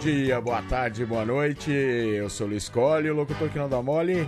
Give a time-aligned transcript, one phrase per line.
[0.00, 1.70] Dia, boa tarde, boa noite.
[1.70, 4.26] Eu sou Luiz Colli, o locutor que não dá mole.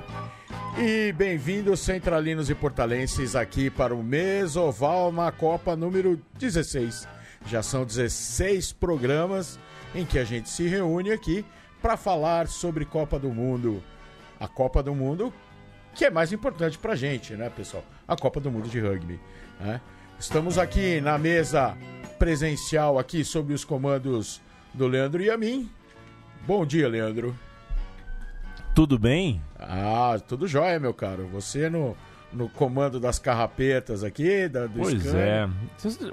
[0.79, 7.09] E bem-vindos, centralinos e portalenses, aqui para o Mesoval na Copa número 16.
[7.47, 9.59] Já são 16 programas
[9.95, 11.43] em que a gente se reúne aqui
[11.81, 13.83] para falar sobre Copa do Mundo.
[14.39, 15.33] A Copa do Mundo
[15.95, 17.85] que é mais importante para a gente, né, pessoal?
[18.07, 19.21] A Copa do Mundo de Rugby.
[19.61, 19.81] Né?
[20.19, 21.77] Estamos aqui na mesa
[22.19, 24.41] presencial aqui sob os comandos
[24.75, 25.71] do Leandro e a mim.
[26.47, 27.37] Bom dia, Leandro.
[28.75, 29.41] Tudo bem?
[29.59, 31.27] Ah, tudo jóia, meu caro.
[31.29, 31.97] Você no
[32.33, 35.47] no comando das carrapetas aqui, da, do Pois é.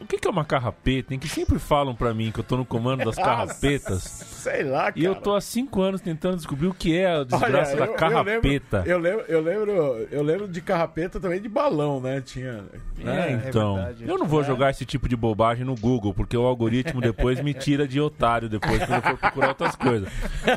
[0.01, 1.13] O que é uma carrapeta?
[1.13, 4.03] Em que sempre falam pra mim que eu tô no comando das carrapetas.
[4.03, 4.93] Sei lá, cara.
[4.99, 7.85] E eu tô há cinco anos tentando descobrir o que é a desgraça Olha, da
[7.85, 8.83] eu- carrapeta.
[8.85, 12.21] Eu lembro, eu, lembro, eu, lembro, eu lembro de carrapeta também de balão, né?
[12.21, 12.63] Tinha.
[12.99, 13.43] É, né?
[13.47, 13.75] então.
[13.75, 14.05] verdade.
[14.07, 14.43] eu não vou É.
[14.43, 18.49] jogar esse tipo de bobagem no Google, porque o algoritmo depois me tira de otário
[18.49, 20.09] depois quando eu for procurar outras coisas.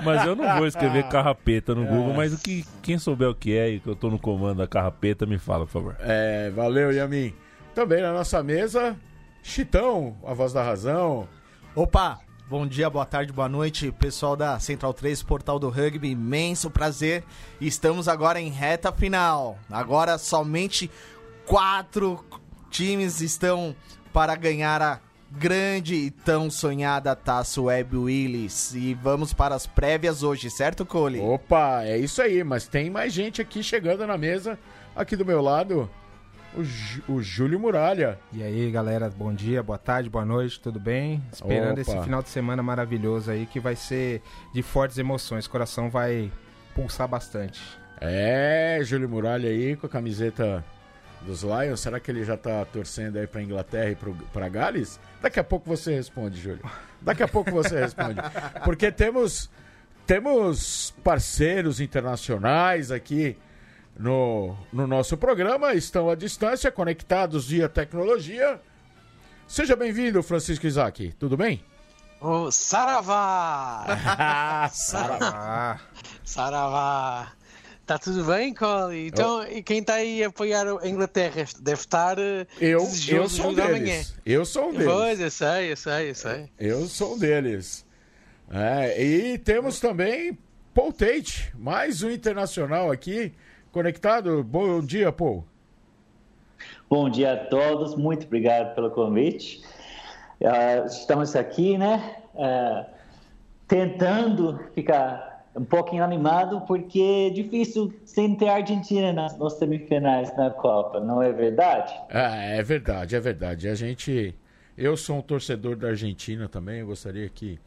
[0.05, 3.57] Mas eu não vou escrever carrapeta no Google, mas o que quem souber o que
[3.57, 5.97] é e que eu tô no comando da carrapeta, me fala, por favor.
[6.01, 7.35] É, valeu, Yamin.
[7.75, 8.97] Também na nossa mesa,
[9.43, 11.29] Chitão, a voz da razão.
[11.75, 12.21] Opa!
[12.49, 17.25] Bom dia, boa tarde, boa noite, pessoal da Central 3, Portal do Rugby, imenso prazer.
[17.59, 19.57] Estamos agora em reta final.
[19.71, 20.91] Agora somente
[21.47, 22.23] quatro
[22.69, 23.75] times estão
[24.13, 25.01] para ganhar a
[25.31, 28.75] grande e tão sonhada Taça Web Willis.
[28.75, 31.21] E vamos para as prévias hoje, certo, Cole?
[31.21, 34.59] Opa, é isso aí, mas tem mais gente aqui chegando na mesa.
[34.95, 35.89] Aqui do meu lado,
[36.55, 38.19] o, Jú- o Júlio Muralha.
[38.33, 41.23] E aí, galera, bom dia, boa tarde, boa noite, tudo bem?
[41.33, 41.81] Esperando Opa.
[41.81, 46.31] esse final de semana maravilhoso aí que vai ser de fortes emoções, o coração vai
[46.75, 47.61] pulsar bastante.
[48.01, 50.65] É, Júlio Muralha aí com a camiseta
[51.23, 51.81] dos Lions.
[51.81, 54.99] Será que ele já tá torcendo aí pra Inglaterra e pro, pra Gales?
[55.23, 56.69] Daqui a pouco você responde, Júlio.
[57.01, 58.21] Daqui a pouco você responde.
[58.65, 59.49] Porque temos,
[60.07, 63.39] temos parceiros internacionais aqui
[63.99, 65.75] no, no nosso programa.
[65.75, 68.61] Estão à distância, conectados via tecnologia.
[69.47, 71.15] Seja bem-vindo, Francisco Isaac.
[71.19, 71.63] Tudo bem?
[72.21, 74.69] Ô, Saravá!
[74.73, 75.81] Sara- Ah,
[76.25, 77.33] Saravá!
[77.81, 79.09] Está tudo bem, Cole?
[79.09, 83.47] Então, e quem está aí a apoiar a Inglaterra deve estar eh, eu, eu sou
[83.51, 83.83] um jogo amanhã.
[83.85, 84.15] deles.
[84.25, 84.87] Eu sou um deles.
[84.87, 86.51] Pois, eu sei, eu sei, eu sei.
[86.59, 87.85] Eu sou um deles.
[88.51, 90.39] É, e temos também
[90.73, 93.35] Paul Tate, mais um internacional aqui,
[93.73, 94.45] conectado.
[94.45, 95.45] Bom dia, Paul.
[96.89, 99.63] Bom dia a todos, muito obrigado pelo convite.
[100.45, 102.87] Ah, estamos aqui, né, ah,
[103.67, 110.35] tentando ficar um pouquinho animado, porque é difícil sem ter a Argentina nas, nas semifinais
[110.37, 111.93] na Copa, não é verdade?
[112.09, 113.69] É, é verdade, é verdade.
[113.69, 114.35] A gente.
[114.77, 116.81] Eu sou um torcedor da Argentina também.
[116.81, 117.59] Eu gostaria que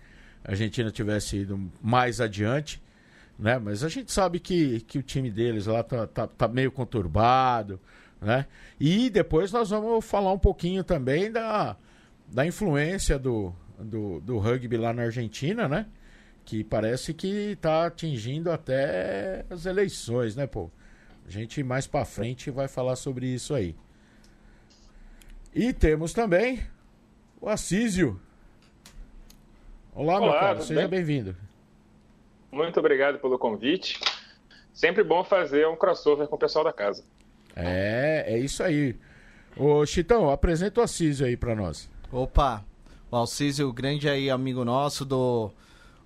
[0.43, 2.81] a Argentina tivesse ido mais adiante,
[3.37, 3.59] né?
[3.59, 7.79] Mas a gente sabe que, que o time deles lá tá, tá, tá meio conturbado,
[8.21, 8.45] né?
[8.79, 11.75] E depois nós vamos falar um pouquinho também da,
[12.27, 15.85] da influência do, do, do rugby lá na Argentina, né?
[16.43, 20.69] Que parece que está atingindo até as eleições, né, pô?
[21.27, 23.75] A gente mais pra frente vai falar sobre isso aí.
[25.53, 26.61] E temos também
[27.41, 28.19] o Assísio.
[29.93, 30.89] Olá, meu Olá, cara, tudo seja bem?
[30.89, 31.35] bem-vindo.
[32.51, 33.99] Muito obrigado pelo convite.
[34.73, 37.03] Sempre bom fazer um crossover com o pessoal da casa.
[37.55, 38.95] É, é isso aí.
[39.57, 41.89] Ô, Chitão, apresenta o Assísio aí pra nós.
[42.11, 42.63] Opa!
[43.09, 45.51] O Alcísio, grande aí amigo nosso do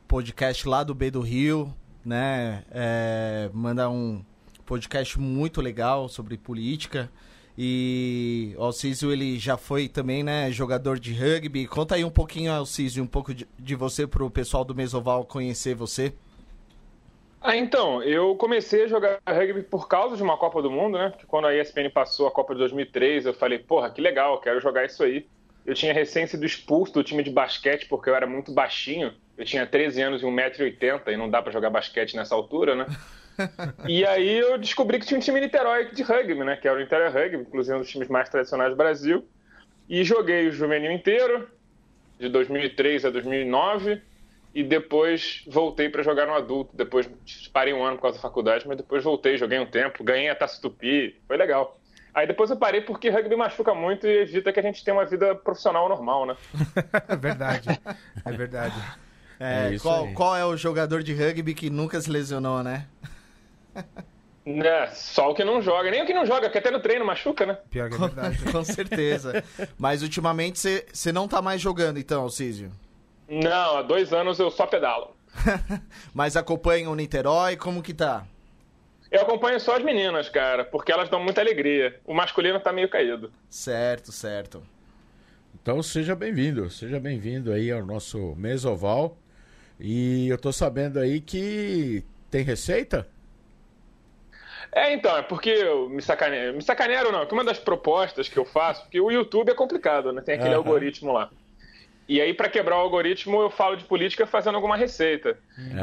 [0.07, 1.73] podcast lá do B do Rio,
[2.05, 2.63] né?
[2.69, 4.23] É, manda um
[4.65, 7.09] podcast muito legal sobre política.
[7.57, 11.65] E o Alcísio, ele já foi também, né, jogador de rugby.
[11.67, 15.73] Conta aí um pouquinho, Alcísio, um pouco de, de você pro pessoal do Mesoval conhecer
[15.73, 16.13] você.
[17.41, 21.13] Ah, então, eu comecei a jogar rugby por causa de uma Copa do Mundo, né?
[21.17, 24.59] Que quando a ESPN passou a Copa de 2003, eu falei, porra, que legal, quero
[24.59, 25.25] jogar isso aí.
[25.65, 29.13] Eu tinha recém sido expulso do time de basquete porque eu era muito baixinho.
[29.37, 32.85] Eu tinha 13 anos e 1,80m e não dá pra jogar basquete nessa altura, né?
[33.87, 36.57] E aí eu descobri que tinha um time Niterói de rugby, né?
[36.57, 39.25] Que era o Niterói Rugby, inclusive um dos times mais tradicionais do Brasil.
[39.87, 41.47] E joguei o juvenil inteiro,
[42.19, 44.01] de 2003 a 2009,
[44.53, 46.75] e depois voltei para jogar no adulto.
[46.75, 47.09] Depois
[47.53, 50.35] parei um ano por causa da faculdade, mas depois voltei, joguei um tempo, ganhei a
[50.35, 51.79] Taça Tupi, foi legal.
[52.13, 55.05] Aí depois eu parei porque rugby machuca muito e evita que a gente tenha uma
[55.05, 56.35] vida profissional normal, né?
[57.07, 57.69] é verdade,
[58.25, 58.75] é verdade.
[59.39, 60.13] É, É qual, aí.
[60.13, 62.87] qual é o jogador de rugby que nunca se lesionou, né?
[64.45, 64.87] né?
[64.87, 67.45] Só o que não joga, nem o que não joga, que até no treino machuca,
[67.45, 67.57] né?
[67.69, 68.43] Pior que é verdade.
[68.51, 69.43] Com certeza.
[69.77, 70.59] Mas ultimamente
[70.91, 72.71] você não tá mais jogando, então, Alcísio.
[73.29, 75.15] Não, há dois anos eu só pedalo.
[76.13, 78.25] Mas acompanha o Niterói, como que tá?
[79.11, 81.99] Eu acompanho só as meninas, cara, porque elas dão muita alegria.
[82.05, 83.31] O masculino tá meio caído.
[83.49, 84.63] Certo, certo.
[85.61, 89.17] Então seja bem-vindo, seja bem-vindo aí ao nosso Mesoval.
[89.79, 93.07] E eu tô sabendo aí que tem receita?
[94.71, 96.53] É, então, é porque eu me sacaneio.
[96.53, 100.11] Me sacanearam não, que uma das propostas que eu faço, porque o YouTube é complicado,
[100.11, 100.21] né?
[100.21, 100.57] Tem aquele uhum.
[100.57, 101.31] algoritmo lá.
[102.09, 105.37] E aí, para quebrar o algoritmo, eu falo de política fazendo alguma receita.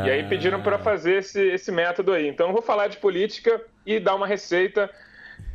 [0.05, 2.27] E aí pediram para fazer esse, esse método aí.
[2.27, 4.91] Então, eu vou falar de política e dar uma receita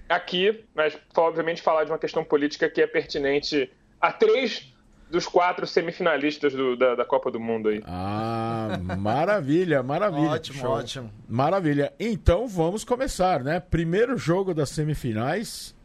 [0.08, 3.70] aqui, mas obviamente falar de uma questão política que é pertinente
[4.00, 4.74] a três
[5.10, 7.84] dos quatro semifinalistas do, da, da, Copa do Mundo aí.
[7.86, 10.30] Ah, maravilha, maravilha.
[10.30, 10.72] ótimo, Show.
[10.72, 11.12] ótimo.
[11.28, 11.92] Maravilha.
[12.00, 13.60] Então vamos começar, né?
[13.60, 15.76] Primeiro jogo das semifinais,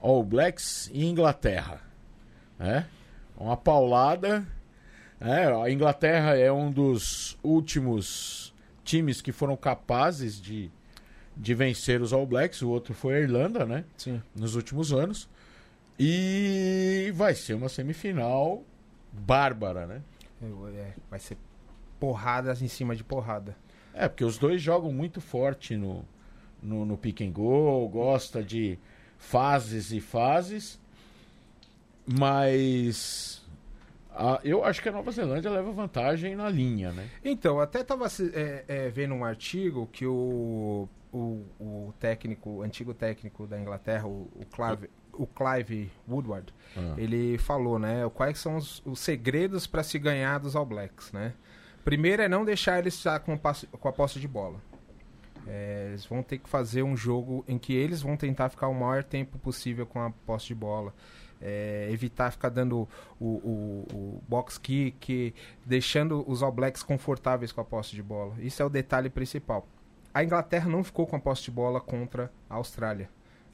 [0.00, 1.80] All Blacks e Inglaterra.
[2.58, 2.82] É?
[3.40, 4.46] Uma paulada.
[5.18, 8.54] É, a Inglaterra é um dos últimos
[8.84, 10.70] times que foram capazes de,
[11.34, 12.60] de vencer os All Blacks.
[12.60, 13.84] O outro foi a Irlanda, né?
[13.96, 14.22] Sim.
[14.36, 15.26] Nos últimos anos.
[15.98, 18.62] E vai ser uma semifinal
[19.10, 20.02] bárbara, né?
[20.42, 21.38] É, vai ser
[21.98, 23.56] porradas em cima de porrada.
[23.94, 26.04] É, porque os dois jogam muito forte no,
[26.62, 28.78] no, no pick and go, gosta de
[29.18, 30.80] fases e fases,
[32.06, 33.42] mas
[34.12, 37.08] a, eu acho que a Nova Zelândia leva vantagem na linha, né?
[37.24, 42.92] Então, até estava é, é, vendo um artigo que o, o, o técnico, o antigo
[42.92, 46.94] técnico da Inglaterra, o, o Clive, o Clive Woodward, ah.
[46.98, 48.08] ele falou, né?
[48.14, 51.32] Quais são os, os segredos para se ganhar dos All Blacks, né?
[51.84, 54.60] Primeiro é não deixar eles estar com, com a posse de bola.
[55.46, 58.74] É, eles vão ter que fazer um jogo em que eles vão tentar ficar o
[58.74, 60.92] maior tempo possível com a posse de bola.
[61.42, 62.86] É, evitar ficar dando
[63.18, 65.34] o, o, o, box kick,
[65.64, 68.34] deixando os All Blacks confortáveis com a posse de bola.
[68.38, 69.66] Isso é o detalhe principal.
[70.12, 73.08] A Inglaterra não ficou com a posse de bola contra a Austrália.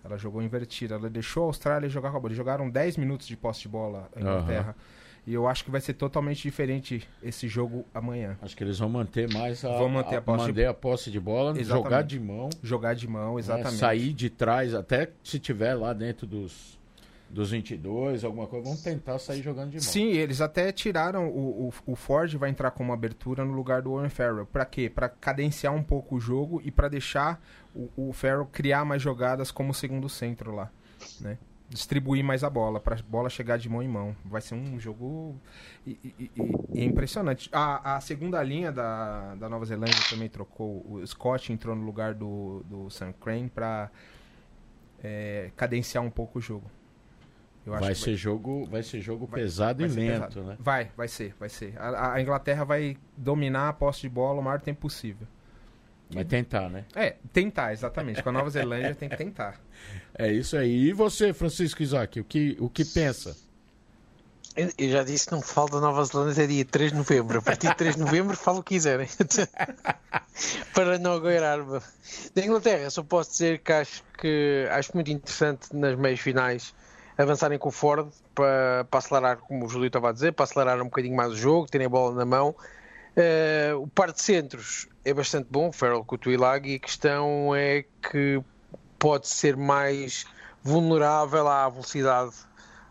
[0.05, 0.95] Ela jogou invertida.
[0.95, 2.29] Ela deixou a Austrália jogar com a bola.
[2.29, 4.75] Eles jogaram 10 minutos de posse de bola a Inglaterra.
[4.77, 5.07] Uhum.
[5.27, 8.39] E eu acho que vai ser totalmente diferente esse jogo amanhã.
[8.41, 10.65] Acho que eles vão manter mais a, vão manter a, posse, de...
[10.65, 11.85] a posse de bola, exatamente.
[11.85, 12.49] jogar de mão.
[12.63, 13.41] Jogar de mão, né?
[13.41, 13.73] exatamente.
[13.73, 13.79] Né?
[13.79, 16.79] Sair de trás, até se tiver lá dentro dos
[17.29, 19.83] dos 22, alguma coisa, vão tentar sair jogando de mão.
[19.85, 23.93] Sim, eles até tiraram o, o, o Ford vai entrar como abertura no lugar do
[23.93, 24.47] Owen Farrell.
[24.47, 24.89] Para quê?
[24.89, 27.43] Para cadenciar um pouco o jogo e para deixar
[27.75, 30.71] o, o Farrell criar mais jogadas como segundo centro lá,
[31.21, 31.37] né?
[31.69, 34.15] Distribuir mais a bola, para bola chegar de mão em mão.
[34.25, 35.35] Vai ser um jogo
[35.85, 36.31] e, e,
[36.73, 37.51] e, impressionante.
[37.53, 40.87] A, a segunda linha da, da Nova Zelândia também trocou.
[40.89, 43.91] O Scott entrou no lugar do, do Sam Crane para
[45.03, 46.71] é, cadenciar um pouco o jogo
[47.67, 48.17] vai ser vai...
[48.17, 50.43] jogo, vai ser jogo vai, pesado vai e lento, pesado.
[50.45, 50.57] né?
[50.59, 51.75] Vai, vai ser, vai ser.
[51.77, 55.27] A, a, Inglaterra vai dominar a posse de bola o maior tempo possível.
[56.09, 56.85] Vai tentar, né?
[56.95, 58.23] É, tentar, exatamente.
[58.23, 59.61] Com a Nova Zelândia tem que tentar.
[60.19, 60.89] É isso aí.
[60.89, 63.37] E você, Francisco Isaac, o que, o que pensa?
[64.57, 67.39] Eu já disse que não falta Nova Zelândia é dia 3 de novembro.
[67.39, 69.07] A partir de 3 de novembro falo o que quiserem.
[70.73, 71.81] Para não agoirar-me.
[72.35, 76.75] Da Inglaterra, só posso dizer que acho, que acho muito interessante nas meias finais
[77.17, 80.81] avançarem com o Ford para, para acelerar, como o Júlio estava a dizer, para acelerar
[80.81, 82.55] um bocadinho mais o jogo, terem a bola na mão.
[83.17, 87.55] Uh, o par de centros é bastante bom, Farrell com o Twilag, e a questão
[87.55, 88.43] é que
[88.99, 90.27] pode ser mais
[90.63, 92.35] vulnerável à velocidade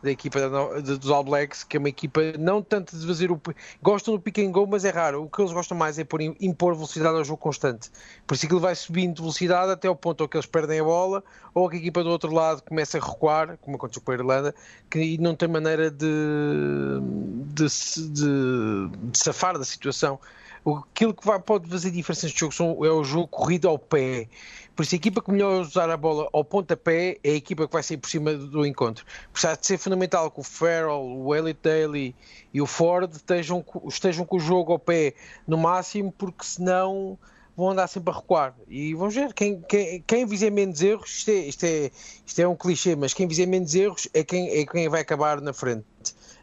[0.06, 0.40] da equipa
[0.82, 3.42] dos All Blacks, que é uma equipa não tanto de fazer o.
[3.82, 5.24] Gostam do pick and go, mas é raro.
[5.24, 7.90] O que eles gostam mais é por impor velocidade ao jogo constante.
[8.26, 10.80] Por isso que ele vai subindo de velocidade até o ponto em que eles perdem
[10.80, 14.12] a bola, ou que a equipa do outro lado começa a recuar, como aconteceu com
[14.12, 14.56] a Irlanda,
[14.90, 16.06] que não tem maneira de,
[17.48, 20.20] de, de, de safar da situação.
[20.66, 24.28] Aquilo que vai, pode fazer diferença neste jogo é o jogo corrido ao pé.
[24.76, 27.74] Por isso, a equipa que melhor usar a bola ao pontapé é a equipa que
[27.74, 29.06] vai sair por cima do encontro.
[29.44, 32.16] Há de ser fundamental que o Farrell, o Elliot Daly
[32.54, 35.14] e o Ford estejam, estejam com o jogo ao pé
[35.48, 37.18] no máximo, porque senão
[37.56, 38.54] vão andar sempre a recuar.
[38.68, 41.92] E vamos ver, quem, quem, quem fizer menos erros, isto é, isto, é,
[42.26, 45.40] isto é um clichê, mas quem fizer menos erros é quem, é quem vai acabar
[45.40, 45.86] na frente.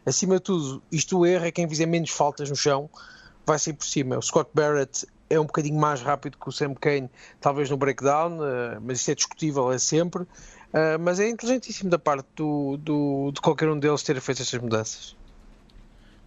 [0.05, 2.89] Acima de tudo, isto o erro é quem fizer menos faltas no chão,
[3.45, 4.17] vai sair por cima.
[4.17, 7.09] O Scott Barrett é um bocadinho mais rápido que o Sam Kane,
[7.41, 10.23] talvez no breakdown, uh, mas isso é discutível, é sempre.
[10.23, 14.59] Uh, mas é inteligentíssimo da parte do, do, de qualquer um deles ter feito essas
[14.59, 15.15] mudanças.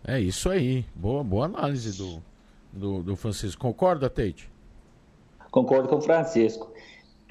[0.05, 0.85] É isso aí.
[0.95, 2.23] Boa, boa análise do,
[2.73, 3.61] do, do Francisco.
[3.61, 4.49] Concorda, Tate?
[5.51, 6.73] Concordo com o Francisco.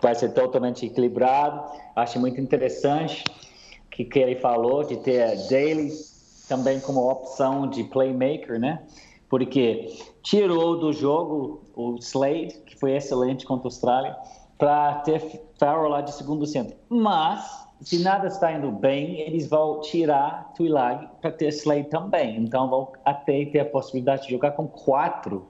[0.01, 1.63] Vai ser totalmente equilibrado.
[1.95, 3.23] Acho muito interessante
[3.89, 5.89] que, que ele falou de ter Daly,
[6.49, 8.83] também como opção de playmaker, né?
[9.29, 14.15] Porque tirou do jogo o Slade, que foi excelente contra a Austrália,
[14.57, 15.19] para ter
[15.59, 16.75] Farrell lá de segundo centro.
[16.89, 22.37] Mas, se nada está indo bem, eles vão tirar Tuilag para ter Slade também.
[22.37, 25.47] Então, vão até ter a possibilidade de jogar com quatro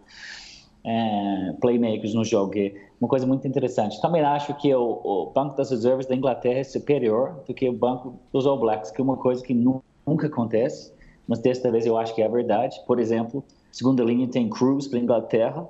[0.84, 2.58] é, playmakers no jogo.
[2.58, 4.00] É uma coisa muito interessante.
[4.02, 7.74] Também acho que o, o, banco das reservas da Inglaterra é superior do que o
[7.74, 10.94] banco dos All Blacks, que é uma coisa que nunca acontece,
[11.28, 12.80] mas desta vez eu acho que é verdade.
[12.86, 15.68] Por exemplo, segunda linha tem Cruz para Inglaterra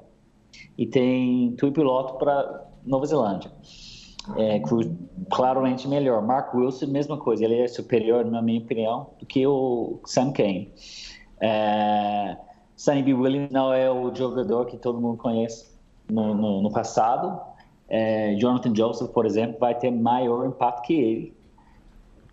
[0.78, 3.52] e tem Tui Piloto para Nova Zelândia.
[4.36, 4.90] É, Cruz
[5.30, 6.22] claramente melhor.
[6.22, 10.74] Mark Wilson, mesma coisa, ele é superior, na minha opinião, do que o Sam Kane.
[11.40, 12.38] É,
[12.76, 13.14] Sonny B.
[13.14, 15.72] Williams não é o jogador que todo mundo conhece
[16.10, 17.40] no, no, no passado.
[17.88, 21.38] É, Jonathan Joseph, por exemplo, vai ter maior impacto que ele,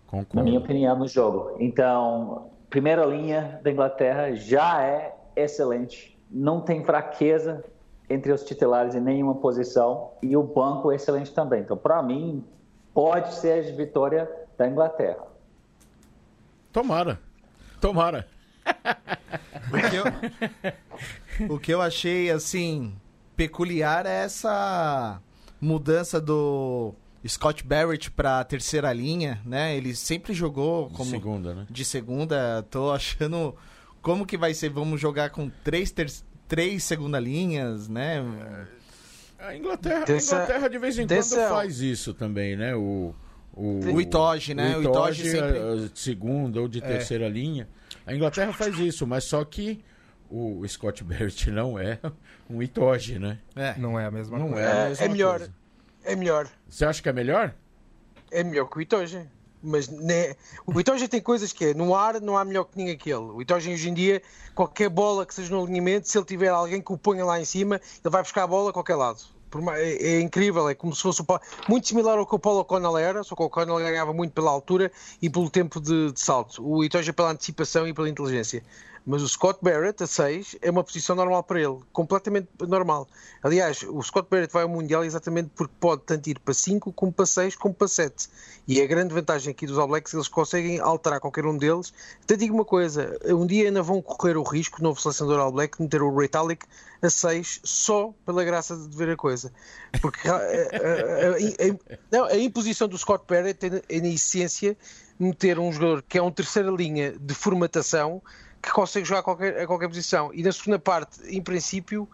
[0.07, 0.35] Concordo.
[0.35, 1.55] na minha opinião, no jogo.
[1.59, 6.17] Então, primeira linha da Inglaterra já é excelente.
[6.29, 7.63] Não tem fraqueza
[8.13, 11.61] entre os titulares em nenhuma posição e o banco excelente também.
[11.61, 12.43] Então, para mim,
[12.93, 15.25] pode ser a vitória da Inglaterra.
[16.71, 17.19] Tomara.
[17.79, 18.27] Tomara.
[19.71, 22.93] o, que eu, o que eu achei, assim,
[23.35, 25.21] peculiar é essa
[25.59, 26.93] mudança do
[27.27, 29.75] Scott Barrett para terceira linha, né?
[29.75, 31.67] Ele sempre jogou como de segunda, né?
[31.69, 32.63] De segunda.
[32.69, 33.55] Tô achando
[34.01, 34.69] como que vai ser.
[34.69, 36.11] Vamos jogar com três ter...
[36.53, 38.23] três segunda linhas, né?
[39.39, 41.35] A Inglaterra, dessa, a Inglaterra de vez em dessa...
[41.35, 42.75] quando faz isso também, né?
[42.75, 43.15] O
[43.55, 44.77] o, o Itoge, né?
[44.77, 45.57] O Itoge, sempre...
[45.57, 46.81] É, segunda ou de é.
[46.81, 47.67] terceira linha.
[48.05, 49.83] A Inglaterra faz isso, mas só que
[50.29, 51.99] o Scott Barrett não é
[52.49, 53.39] um Itoge, né?
[53.55, 53.75] É.
[53.77, 54.67] Não é a mesma não coisa.
[54.67, 55.37] É, a mesma é melhor.
[55.39, 55.53] Coisa.
[56.03, 56.49] É melhor.
[56.67, 57.53] Você acha que é melhor?
[58.31, 59.27] É melhor que o Itoge.
[59.63, 60.35] Mas né,
[60.67, 63.15] o Itoge tem coisas que é, no ar não há melhor que ninguém aquele.
[63.15, 64.21] O Itoge hoje em dia,
[64.53, 67.45] qualquer bola que seja no alinhamento, se ele tiver alguém que o ponha lá em
[67.45, 69.19] cima, ele vai buscar a bola a qualquer lado.
[69.75, 71.25] É, é, incrível, é como se fosse o,
[71.69, 74.49] muito similar ao que o Paulo O'Connell era, só que o O'Connell ganhava muito pela
[74.49, 74.91] altura
[75.21, 76.65] e pelo tempo de, de salto.
[76.65, 78.63] O Itoja pela antecipação e pela inteligência.
[79.05, 83.07] Mas o Scott Barrett, a 6, é uma posição normal para ele, completamente normal.
[83.41, 87.11] Aliás, o Scott Barrett vai ao Mundial exatamente porque pode tanto ir para 5, como
[87.11, 88.29] para 6, como para 7.
[88.65, 91.93] E a grande vantagem aqui dos All Blacks é eles conseguem alterar qualquer um deles.
[92.23, 95.51] Até digo uma coisa: um dia ainda vão correr o risco, o novo selecionador All
[95.51, 96.65] Black, de meter o Reitalic
[97.01, 99.51] a 6 só pela graça de ver a coisa.
[100.01, 104.77] Porque a, a, a, a imposição do Scott Barrett é, é, na essência,
[105.19, 108.21] meter um jogador que é um terceira linha de formatação
[108.63, 110.33] que consegue jogar a qualquer, a qualquer posição.
[110.33, 112.09] E na segunda parte, em princípio,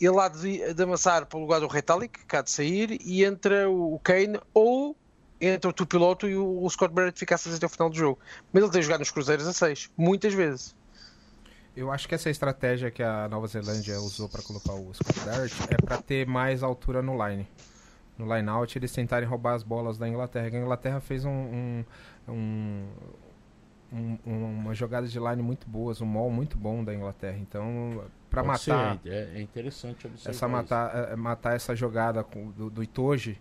[0.00, 3.24] ele há de, de amassar para o lugar do Retallick, que há de sair, e
[3.24, 4.96] entra o Kane ou
[5.40, 8.18] entre o piloto e o, Scott Barrett ficasse até o final do jogo.
[8.52, 10.74] Mas ele tem jogado nos Cruzeiros a 6, muitas vezes.
[11.76, 15.54] Eu acho que essa estratégia que a Nova Zelândia usou para colocar o Scott Barrett
[15.70, 17.48] é para ter mais altura no line.
[18.18, 20.46] No line out, eles tentarem roubar as bolas da Inglaterra.
[20.46, 21.84] A Inglaterra fez um, um,
[22.28, 22.88] um
[23.92, 27.36] um, uma jogada de line muito boas, um mall muito bom da Inglaterra.
[27.38, 28.98] Então, para matar.
[29.02, 30.30] Ser, é, é, interessante observar.
[30.30, 33.38] Essa matar, é, é, matar essa jogada com, do, do Itoji,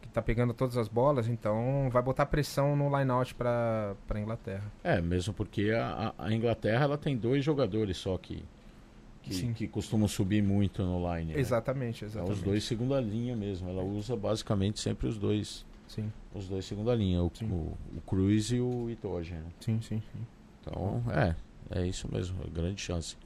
[0.00, 4.64] que está pegando todas as bolas, então vai botar pressão no line-out para a Inglaterra.
[4.82, 8.42] É, mesmo porque a, a, Inglaterra ela tem dois jogadores só que,
[9.22, 11.34] que, que costumam subir muito no line.
[11.34, 11.38] Né?
[11.38, 12.30] Exatamente, exatamente.
[12.30, 13.68] É os dois segunda linha mesmo.
[13.68, 16.10] Ela usa basicamente sempre os dois Sim.
[16.32, 19.34] Os dois segunda linha, o, o, o Cruz e o Itoge.
[19.34, 19.44] Né?
[19.60, 20.26] Sim, sim, sim.
[20.60, 21.34] Então, é,
[21.80, 23.16] é isso mesmo, é grande chance.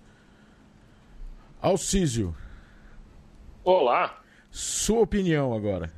[1.61, 2.35] Alcísio.
[3.63, 4.23] Olá.
[4.51, 5.93] Sua opinião agora.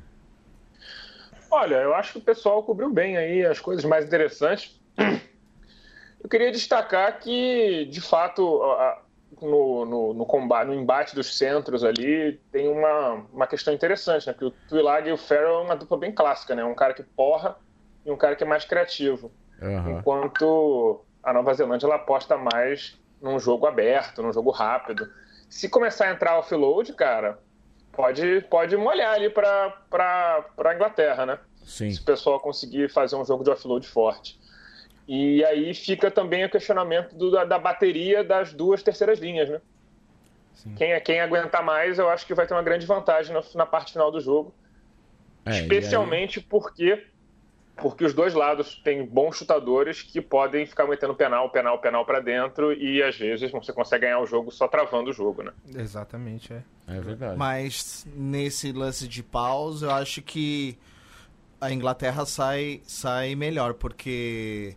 [1.49, 4.79] Olha, eu acho que o pessoal cobriu bem aí as coisas mais interessantes.
[6.19, 9.01] Eu queria destacar que, de fato, a,
[9.41, 14.33] no, no, no, combate, no embate dos centros ali, tem uma, uma questão interessante, né?
[14.33, 16.63] Porque o Twilag e o Farrell é uma dupla bem clássica, né?
[16.63, 17.55] Um cara que porra
[18.05, 19.31] e um cara que é mais criativo.
[19.61, 19.99] Uhum.
[19.99, 25.09] Enquanto a Nova Zelândia ela aposta mais num jogo aberto, num jogo rápido.
[25.49, 27.39] Se começar a entrar offload, cara,
[27.91, 31.39] pode, pode molhar ali para a Inglaterra, né?
[31.63, 31.91] Sim.
[31.91, 34.39] Se o pessoal conseguir fazer um jogo de offload forte.
[35.07, 39.61] E aí fica também o questionamento do, da, da, bateria das duas terceiras linhas, né?
[40.75, 43.93] Quem, quem aguentar mais, eu acho que vai ter uma grande vantagem na, na parte
[43.93, 44.53] final do jogo.
[45.45, 46.45] É, Especialmente aí...
[46.47, 47.05] porque
[47.77, 52.19] porque os dois lados têm bons chutadores que podem ficar metendo penal, penal, penal para
[52.19, 55.51] dentro e às vezes você consegue ganhar o jogo só travando o jogo, né?
[55.75, 56.63] Exatamente, é.
[56.87, 57.37] É verdade.
[57.37, 60.75] Mas nesse lance de paus, eu acho que
[61.61, 64.75] a Inglaterra sai, sai melhor, porque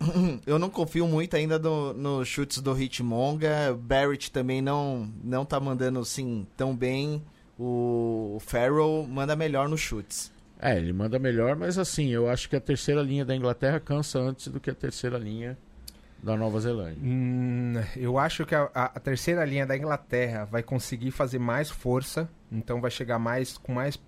[0.46, 3.74] eu não confio muito ainda nos no chutes do Hitmonga.
[3.78, 7.22] Barrett também não, não tá mandando assim tão bem.
[7.58, 10.32] O Farrell manda melhor nos chutes.
[10.58, 14.18] É, ele manda melhor, mas assim, eu acho que a terceira linha da Inglaterra cansa
[14.18, 15.56] antes do que a terceira linha
[16.22, 16.98] da Nova Zelândia.
[17.02, 22.28] Hum, eu acho que a, a, terceira linha da Inglaterra vai conseguir fazer mais força,
[22.52, 23.98] então vai chegar mais com mais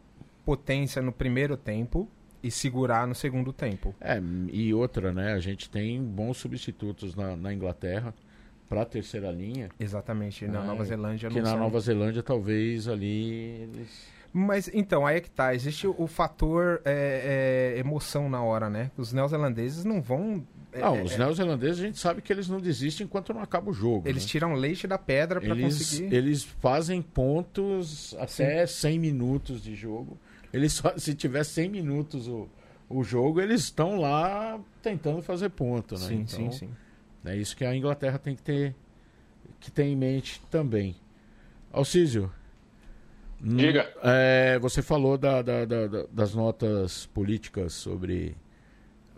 [0.44, 2.06] potência no primeiro tempo
[2.42, 3.94] e segurar no segundo tempo.
[4.00, 4.20] É,
[4.50, 5.32] e outra, né?
[5.32, 8.14] A gente tem bons substitutos na, na Inglaterra
[8.68, 9.68] para a terceira linha.
[9.78, 14.12] Exatamente, na é, Nova Zelândia Que na Nova Zelândia talvez ali eles...
[14.32, 15.54] Mas então, aí é que tá.
[15.54, 18.90] Existe o, o fator é, é, emoção na hora, né?
[18.96, 20.42] Os neozelandeses não vão.
[20.72, 23.70] É, não, é, os neozelandeses a gente sabe que eles não desistem enquanto não acaba
[23.70, 24.08] o jogo.
[24.08, 24.28] Eles né?
[24.30, 26.14] tiram leite da pedra para conseguir.
[26.14, 28.88] Eles fazem pontos até Sim.
[28.88, 30.18] 100 minutos de jogo.
[30.52, 32.48] Eles só, se tiver 100 minutos o,
[32.88, 36.06] o jogo, eles estão lá tentando fazer ponto, né?
[36.06, 36.70] Sim, então, sim, sim.
[37.24, 38.74] É isso que a Inglaterra tem que ter,
[39.60, 40.96] que ter em mente também.
[41.72, 42.30] Alcísio.
[43.40, 43.92] Diga.
[44.02, 48.36] É, você falou da, da, da, das notas políticas sobre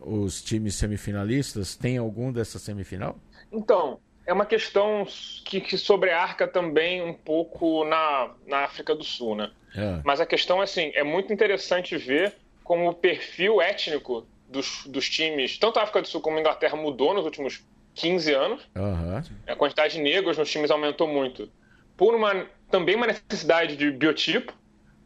[0.00, 1.76] os times semifinalistas.
[1.76, 3.18] Tem algum dessa semifinal?
[3.52, 5.06] Então, é uma questão
[5.44, 9.50] que, que sobrearca também um pouco na, na África do Sul, né?
[9.76, 10.00] É.
[10.04, 15.58] Mas a questão, assim, é muito interessante ver como o perfil étnico dos, dos times,
[15.58, 17.64] tanto a África do Sul como a Inglaterra, mudou nos últimos
[17.94, 18.68] 15 anos.
[18.74, 19.22] Uhum.
[19.46, 21.50] A quantidade de negros nos times aumentou muito.
[21.96, 24.52] Por uma, também uma necessidade de biotipo,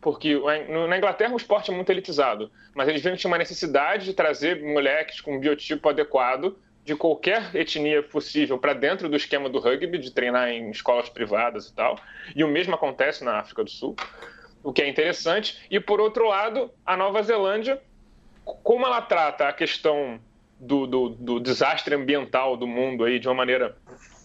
[0.00, 0.38] porque
[0.88, 4.14] na Inglaterra o esporte é muito elitizado, mas eles viram que tinha uma necessidade de
[4.14, 9.98] trazer moleques com biotipo adequado de qualquer etnia possível para dentro do esquema do rugby,
[9.98, 11.98] de treinar em escolas privadas e tal.
[12.34, 13.94] E o mesmo acontece na África do Sul
[14.62, 15.58] o que é interessante.
[15.70, 17.80] E por outro lado, a Nova Zelândia,
[18.44, 20.20] como ela trata a questão
[20.59, 23.76] do, do, do desastre ambiental do mundo aí de uma maneira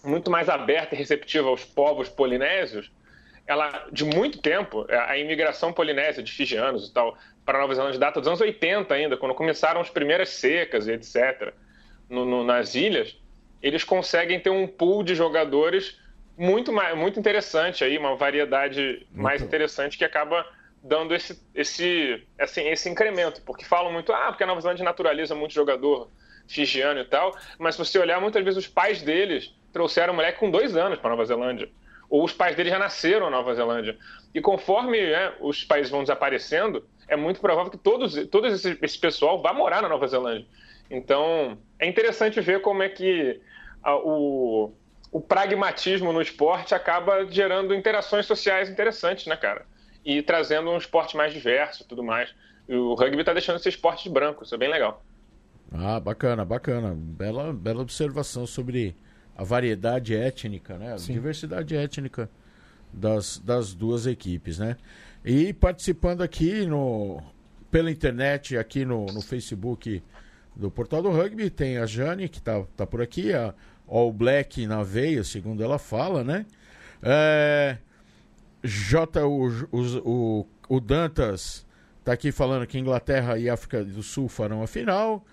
[0.03, 2.91] muito mais aberta e receptiva aos povos polinésios,
[3.45, 7.99] ela, de muito tempo, a imigração polinésia de fijianos e tal, para a Nova Zelândia
[7.99, 11.53] data dos anos 80 ainda, quando começaram as primeiras secas e etc.
[12.10, 13.17] No, no, nas ilhas,
[13.62, 15.99] eles conseguem ter um pool de jogadores
[16.38, 19.22] muito, mais, muito interessante aí, uma variedade muito.
[19.22, 20.46] mais interessante que acaba
[20.84, 23.41] dando esse, esse, assim, esse incremento.
[23.43, 26.10] Porque falam muito, ah, porque a Nova Zelândia naturaliza muito jogador
[26.48, 30.39] fijiano e tal, mas se você olhar, muitas vezes os pais deles trouxeram o moleque
[30.39, 31.69] com dois anos para Nova Zelândia.
[32.10, 33.98] Ou os pais deles já nasceram na Nova Zelândia.
[34.36, 39.00] E conforme né, os países vão desaparecendo, é muito provável que todos, todo esse, esse
[39.00, 40.46] pessoal vá morar na Nova Zelândia.
[40.91, 43.41] Então, é interessante ver como é que
[43.82, 44.74] a, o,
[45.13, 49.63] o pragmatismo no esporte acaba gerando interações sociais interessantes, né, cara?
[50.04, 52.34] E trazendo um esporte mais diverso e tudo mais.
[52.67, 55.06] E o rugby está deixando esse esporte de branco, isso é bem legal.
[55.71, 56.95] Ah, bacana, bacana.
[56.97, 58.95] Bela, bela observação sobre
[59.38, 60.93] a variedade étnica, né?
[60.93, 61.13] A Sim.
[61.13, 62.28] diversidade étnica
[62.91, 64.78] das, das duas equipes, né?
[65.23, 67.21] E participando aqui no,
[67.69, 70.02] pela internet, aqui no, no Facebook
[70.56, 73.54] do Portal do Rugby, tem a Jane, que está tá por aqui, a
[73.93, 76.47] All Black na veia, segundo ela fala, né?
[77.03, 77.77] É,
[78.63, 81.63] J, o, o, o Dantas
[81.99, 85.23] está aqui falando que Inglaterra e África do Sul farão a final.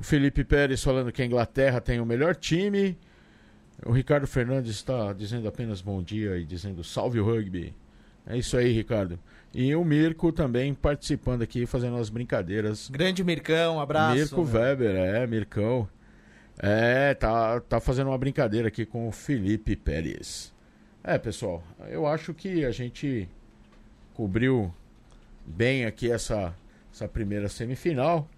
[0.00, 2.98] O Felipe Pérez falando que a Inglaterra tem o melhor time.
[3.86, 7.72] O Ricardo Fernandes está dizendo apenas bom dia e dizendo salve o rugby.
[8.26, 9.16] É isso aí, Ricardo.
[9.54, 12.88] E o Mirko também participando aqui, fazendo as brincadeiras.
[12.88, 14.16] Grande Mircão, abraço.
[14.16, 14.60] Mirko meu.
[14.60, 15.88] Weber, é, Mircão.
[16.58, 20.52] É, tá, tá fazendo uma brincadeira aqui com o Felipe Pérez.
[21.04, 23.28] É, pessoal, eu acho que a gente
[24.12, 24.74] cobriu
[25.46, 26.52] bem aqui essa,
[26.92, 28.28] essa primeira semifinal.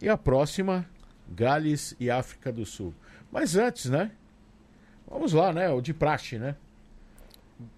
[0.00, 0.84] E a próxima,
[1.28, 2.92] Gales e África do Sul.
[3.30, 4.10] Mas antes, né?
[5.08, 5.70] Vamos lá, né?
[5.70, 6.56] O de praxe, né?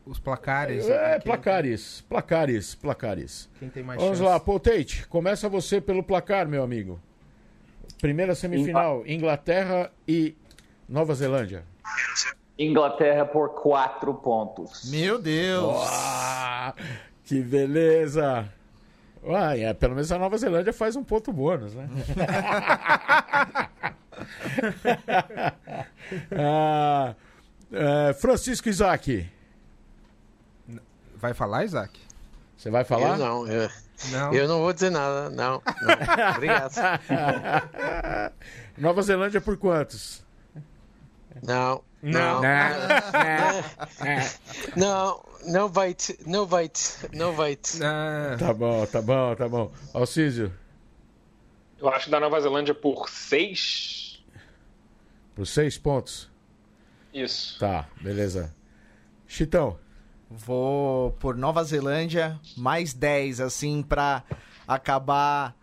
[0.07, 0.89] Os placares.
[0.89, 1.19] É, né?
[1.21, 3.49] placares, placares, placares.
[3.59, 4.31] Quem tem mais Vamos chance?
[4.31, 7.01] lá, Paul Tate, começa você pelo placar, meu amigo.
[7.93, 10.35] Primeira semifinal, Inglaterra e
[10.89, 11.65] Nova Zelândia.
[12.59, 14.91] Inglaterra por quatro pontos.
[14.91, 15.65] Meu Deus!
[15.65, 16.75] Uau,
[17.25, 18.53] que beleza!
[19.23, 21.89] Uai, é, pelo menos a Nova Zelândia faz um ponto bônus, né?
[26.33, 27.15] ah,
[27.73, 29.29] é, Francisco Isaac.
[31.17, 32.01] Vai falar, Isaac?
[32.57, 33.19] Você vai falar?
[33.19, 33.71] Eu não, eu...
[34.11, 34.33] Não.
[34.33, 35.63] Eu não vou dizer nada, não.
[35.63, 36.35] não.
[36.35, 36.73] Obrigado.
[38.79, 40.25] Nova Zelândia por quantos?
[41.43, 41.83] Não.
[42.03, 42.41] Não.
[42.41, 42.43] Não.
[44.77, 45.25] Não.
[45.47, 46.71] Não vai, não vai,
[47.15, 47.57] não vai.
[47.57, 49.73] Tá bom, tá bom, tá bom.
[49.95, 50.53] Alcísio.
[51.79, 54.23] Eu acho da Nova Zelândia por seis.
[55.35, 56.31] Por seis pontos?
[57.13, 57.59] Isso.
[57.59, 58.55] Tá, beleza.
[59.27, 59.79] Chitão.
[60.31, 64.23] Vou por Nova Zelândia, mais 10, assim, pra
[64.67, 65.55] acabar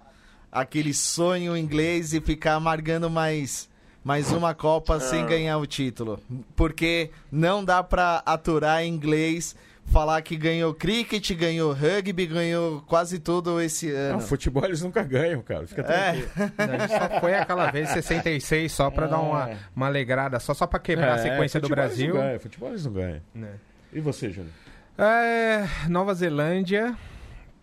[0.51, 3.69] aquele sonho inglês e ficar amargando mais,
[4.03, 6.19] mais uma Copa sem ganhar o título.
[6.55, 13.19] Porque não dá pra aturar em inglês, falar que ganhou cricket, ganhou rugby, ganhou quase
[13.19, 14.13] tudo esse ano.
[14.15, 15.65] Não, futebol eles nunca ganham, cara.
[15.65, 16.27] Fica tranquilo.
[16.57, 20.67] A gente só foi aquela vez 66 só pra dar uma, uma alegrada, só, só
[20.67, 22.05] pra quebrar a É, sequência do futebol Brasil.
[22.07, 23.21] Eles não ganham, futebol eles não ganham.
[23.33, 23.49] né?
[23.91, 24.51] E você, Júlio?
[24.97, 26.97] É, Nova Zelândia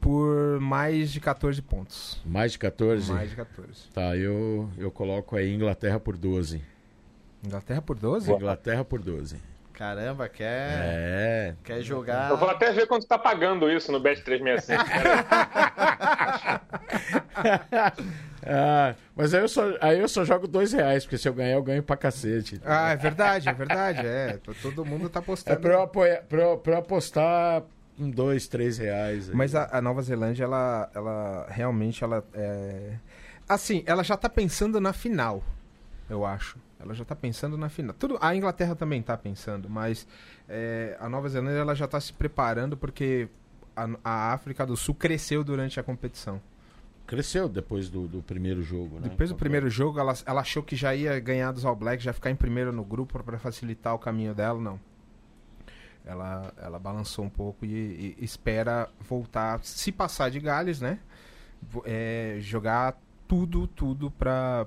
[0.01, 2.21] por mais de 14 pontos.
[2.27, 3.11] Mais de 14?
[3.11, 3.89] Mais de 14.
[3.93, 6.63] Tá, eu, eu coloco aí Inglaterra por 12.
[7.43, 8.31] Inglaterra por 12?
[8.31, 9.37] Inglaterra por 12.
[9.75, 11.55] Caramba, quer, É.
[11.65, 12.31] quer jogar.
[12.31, 14.85] Eu vou até ver quanto tá pagando isso no Bet 365.
[18.47, 21.55] Ah, mas aí eu, só, aí eu só jogo dois reais, porque se eu ganhar,
[21.55, 22.61] eu ganho pra cacete.
[22.65, 24.07] Ah, é verdade, é verdade.
[24.07, 25.61] É, todo mundo tá É postando.
[25.61, 27.63] pra eu, apoiar, pra, eu, pra eu apostar
[27.99, 29.31] um, dois, três reais.
[29.31, 29.35] aí.
[29.35, 32.93] Mas a, a Nova Zelândia, ela, ela realmente, ela é...
[33.49, 35.43] Assim, ela já tá pensando na final,
[36.11, 36.59] eu acho.
[36.85, 37.95] Ela já tá pensando na final.
[37.99, 40.07] Tudo, a Inglaterra também tá pensando, mas
[40.47, 43.29] é, a Nova Zelândia, ela já tá se preparando porque
[43.75, 46.41] a, a África do Sul cresceu durante a competição.
[47.07, 49.09] Cresceu depois do, do primeiro jogo, né?
[49.09, 52.13] Depois do primeiro jogo, ela, ela achou que já ia ganhar dos All Blacks, já
[52.13, 54.79] ficar em primeiro no grupo para facilitar o caminho dela, não.
[56.05, 60.99] Ela, ela balançou um pouco e, e espera voltar, se passar de Gales, né?
[61.85, 64.67] É, jogar tudo, tudo pra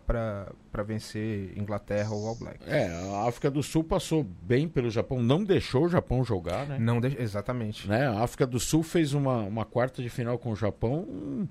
[0.86, 2.68] vencer Inglaterra ou All Blacks.
[2.68, 6.78] É, a África do Sul passou bem pelo Japão, não deixou o Japão jogar, né?
[6.80, 7.88] Não deixa- exatamente.
[7.88, 8.08] né?
[8.08, 11.48] A África do Sul fez uma, uma quarta de final com o Japão hum,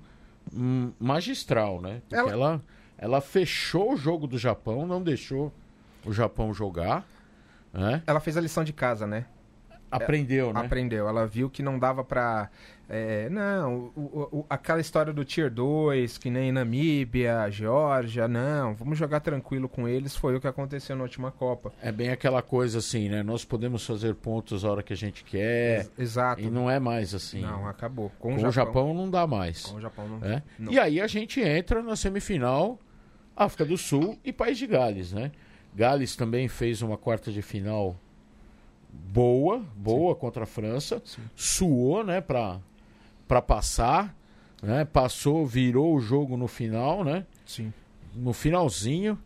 [0.53, 2.01] hum, magistral, né?
[2.01, 2.61] Porque Ela- ela...
[2.99, 5.53] Ela, fechou o jogo do Japão, não deixou
[6.03, 7.05] o Japão jogar,
[7.71, 8.01] né?
[8.07, 9.25] Ela fez a lição de casa, né?
[9.91, 10.61] Aprendeu, né?
[10.61, 11.07] Aprendeu.
[11.07, 12.49] Ela viu que não dava pra.
[12.89, 18.97] É, não, o- o- aquela história do Tier 2, que nem Namíbia, Geórgia, não, vamos
[18.97, 21.73] jogar tranquilo com eles, foi o que aconteceu na última Copa.
[21.81, 23.21] É bem aquela coisa assim, né?
[23.23, 25.79] Nós podemos fazer pontos a hora que a gente quer.
[25.79, 26.41] Ex- Exato.
[26.41, 27.41] E não é mais assim.
[27.41, 28.09] Não, acabou.
[28.19, 29.65] Com, Com o Japão não dá mais.
[29.65, 30.19] Com o Japão não.
[30.19, 30.43] né?
[30.57, 30.71] não.
[30.71, 32.79] E aí a gente entra na semifinal
[33.35, 35.31] África do Sul e País de Gales, né?
[35.75, 37.95] Gales também fez uma quarta de final
[38.91, 41.01] boa, boa contra a França,
[41.35, 42.59] suou, né, para
[43.27, 44.15] para passar,
[44.61, 44.85] né?
[44.85, 47.25] Passou, virou o jogo no final, né?
[47.45, 47.73] Sim.
[48.15, 49.17] No finalzinho,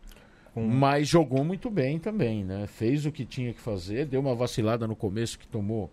[0.54, 2.66] Com- mas jogou muito bem também, né?
[2.66, 5.90] Fez o que tinha que fazer, deu uma vacilada no começo que tomou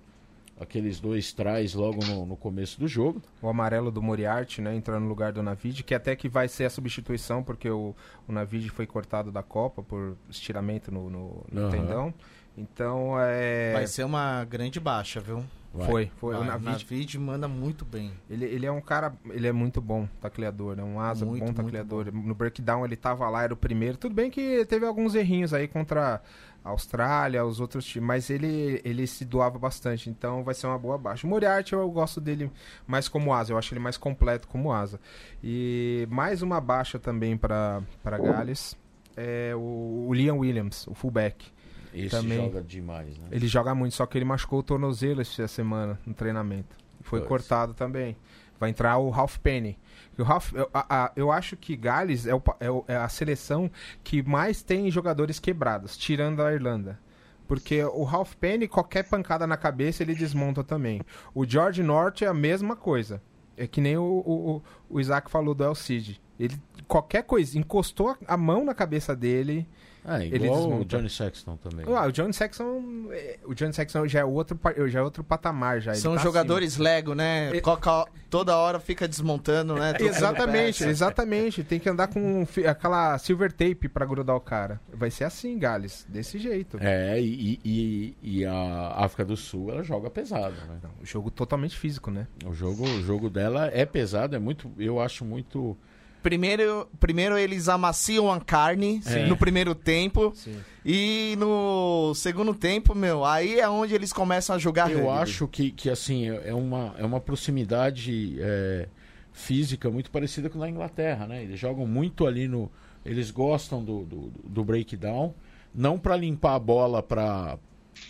[0.59, 3.21] aqueles dois trás logo no, no começo do jogo.
[3.41, 6.65] O amarelo do Moriarty, né, entrando no lugar do Navid, que até que vai ser
[6.65, 7.95] a substituição, porque o,
[8.27, 11.69] o Navid foi cortado da Copa por estiramento no, no- no Aham.
[11.71, 12.13] tendão.
[12.57, 13.71] Então, é...
[13.71, 15.45] Vai ser uma grande baixa, viu?
[15.73, 15.87] Vai.
[15.87, 16.35] Foi, foi.
[16.35, 18.11] o o Navid, Navid manda muito bem.
[18.29, 20.83] ele, ele é um cara, ele é muito bom tacleador, né?
[20.83, 22.11] Um asa Muito, bom tacleador.
[22.11, 23.97] No breakdown ele tava lá, era o primeiro.
[23.97, 26.21] Tudo bem que teve alguns errinhos aí contra
[26.63, 30.77] a Austrália, os outros times, mas ele, ele se doava bastante, então vai ser uma
[30.77, 31.25] boa baixa.
[31.25, 32.51] O Moriarty eu gosto dele
[32.87, 34.99] mais como asa, eu acho ele mais completo como asa.
[35.43, 38.75] E mais uma baixa também para Gales
[39.15, 41.51] é o, o Liam Williams, o fullback.
[41.93, 42.37] Esse Também.
[42.37, 43.27] joga demais, né?
[43.31, 46.75] Ele joga muito, só que ele machucou o tornozelo essa semana no treinamento.
[47.01, 47.27] Foi Pois.
[47.29, 48.15] cortado também.
[48.59, 49.79] Vai entrar o Ralph Penny.
[50.17, 53.07] O Ralph, eu, a- a- eu acho que Gales é, o é o- é a
[53.07, 53.71] seleção
[54.03, 56.99] que mais tem jogadores quebrados, tirando a Irlanda.
[57.47, 61.01] Porque o Ralph Penny, qualquer pancada na cabeça, ele desmonta também.
[61.33, 63.21] O George North é a mesma coisa.
[63.57, 66.21] É que nem o, o, o- o Isaac falou do El Cid.
[66.39, 66.55] Ele,
[66.87, 69.67] qualquer coisa, encostou a mão na cabeça dele,
[70.05, 70.85] É, Ele igual o.
[70.85, 71.85] Johnny Sexton também.
[71.95, 74.57] ah, o John Sexton, é, o John Sexton já é outro,
[74.87, 75.91] já é outro patamar já.
[75.91, 77.51] ele São tá jogadores Lego, né?
[77.53, 79.91] E- Coca- toda hora fica desmontando, né?
[79.91, 80.09] acima.
[80.09, 81.63] Exatamente, exatamente.
[81.63, 84.79] Tem que andar com aquela silver tape pra grudar o cara.
[84.93, 86.77] Vai ser assim, Gales, desse jeito.
[86.79, 90.79] É, e, e, e a África do Sul, ela joga pesado, né?
[90.81, 92.25] Não, o jogo totalmente físico, né?
[92.45, 95.77] O jogo, o jogo dela é pesado, é muito, eu acho muito...
[96.21, 99.27] Primeiro, primeiro eles amaciam a carne Sim.
[99.27, 100.33] no primeiro tempo.
[100.35, 100.57] Sim.
[100.85, 105.21] E no segundo tempo, meu, aí é onde eles começam a jogar Eu rugby.
[105.21, 108.87] acho que, que assim, é uma, é uma proximidade é,
[109.31, 111.43] física muito parecida com a da Inglaterra, né?
[111.43, 112.71] Eles jogam muito ali no...
[113.05, 115.33] Eles gostam do, do, do breakdown,
[115.73, 117.57] não para limpar a bola para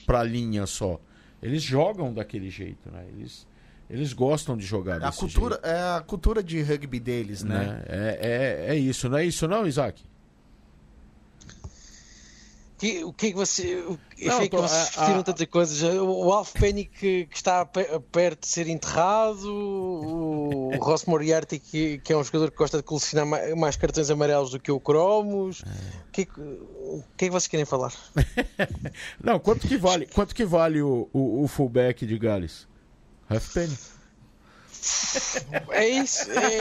[0.08, 1.00] a linha só.
[1.42, 3.06] Eles jogam daquele jeito, né?
[3.16, 3.48] Eles,
[3.90, 5.68] eles gostam de jogar A desse cultura, jeito.
[5.68, 7.58] é a cultura de rugby deles, né?
[7.66, 7.84] né?
[7.88, 10.04] É, é, é isso, não é isso não, Isaac?
[12.78, 13.76] que, o que é que você.
[13.82, 15.84] O, Não, achei tô- que vocês discutiram a- tantas coisas.
[16.00, 21.98] O Alf Penny que, que está pe- perto de ser enterrado, o Ross Moriarty que,
[21.98, 24.80] que é um jogador que gosta de colecionar ma- mais cartões amarelos do que o
[24.80, 25.60] Cromos.
[25.60, 27.92] O que, é que, o que é que vocês querem falar?
[29.22, 32.66] Não, quanto que vale, quanto que vale o, o, o fullback de Gales?
[33.30, 33.78] Halfpenny.
[35.72, 36.30] É isso.
[36.32, 36.58] É,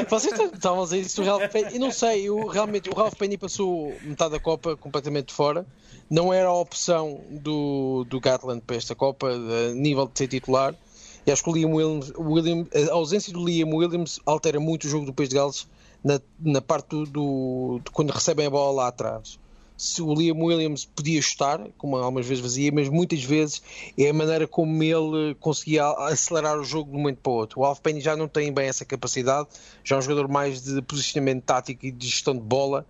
[0.00, 1.74] é- vocês estavam a dizer isso do Ralph Penny.
[1.74, 5.66] Eu não sei, eu, realmente o Ralph Penny passou metade da Copa completamente fora.
[6.10, 10.74] Não era a opção do, do Gatland para esta Copa, a nível de ser titular.
[11.26, 14.88] E acho que o Liam Williams, William- a ausência do Liam Williams altera muito o
[14.88, 15.66] jogo do País de Gales
[16.02, 19.38] na, na parte do, do- de quando recebem a bola lá atrás.
[19.78, 23.62] Se o Liam Williams podia chutar, como algumas vezes fazia, mas muitas vezes
[23.96, 27.60] é a maneira como ele conseguia acelerar o jogo de um momento para o outro.
[27.60, 29.48] O Alf Penny já não tem bem essa capacidade,
[29.84, 32.84] já é um jogador mais de posicionamento tático e de gestão de bola.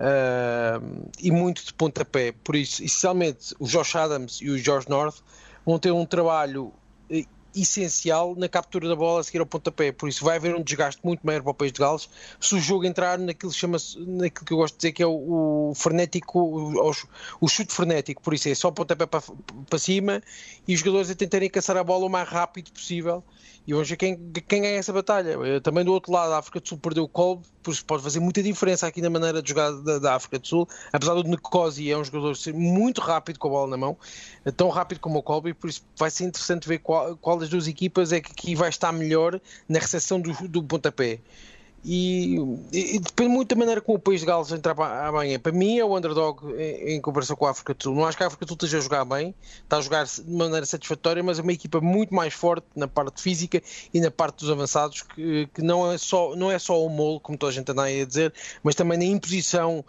[0.00, 0.80] ah,
[1.20, 5.18] e muito de pontapé, por isso, essencialmente, o Josh Adams e o George North
[5.64, 6.72] vão ter um trabalho
[7.10, 9.92] eh, essencial na captura da bola a seguir ao pontapé.
[9.92, 12.08] Por isso vai haver um desgaste muito maior para o País de Gales
[12.40, 15.70] se o jogo entrar naquilo, chama naquilo que eu gosto de dizer que é o,
[15.70, 16.92] o frenético, o,
[17.40, 18.22] o chute frenético.
[18.22, 19.22] Por isso é só pontapé para,
[19.68, 20.22] para cima
[20.66, 23.24] e os jogadores a tentarem caçar a bola o mais rápido possível.
[23.70, 25.38] E vamos ver quem, quem ganha essa batalha.
[25.44, 28.02] Eh, Também do outro lado, a África do Sul perdeu o Kolb, por isso pode
[28.02, 30.68] fazer muita diferença aqui na maneira de jogar da, da África do Sul.
[30.92, 33.96] Apesar do Nkosi é um jogador muito rápido com a bola na mão,
[34.44, 37.48] eh, tão rápido como o Kolbe, por isso vai ser interessante ver qual, qual das
[37.48, 41.20] duas equipas é que aqui vai estar melhor na recepção do, do pontapé.
[41.82, 42.36] E,
[42.72, 45.38] e- depende muito da maneira como o país de Gales entrar para amanhã.
[45.38, 47.94] Para mim é o underdog em, em comparação com a África do Sul.
[47.94, 50.30] Não acho que a África do Sul esteja a jogar bem, está a jogar de
[50.30, 53.62] maneira satisfatória, mas é uma equipa muito mais forte na parte física
[53.94, 57.18] e na parte dos avançados, que, que não, é só, não é só o molo,
[57.18, 59.82] como toda a gente anda aí a dizer, mas também na imposição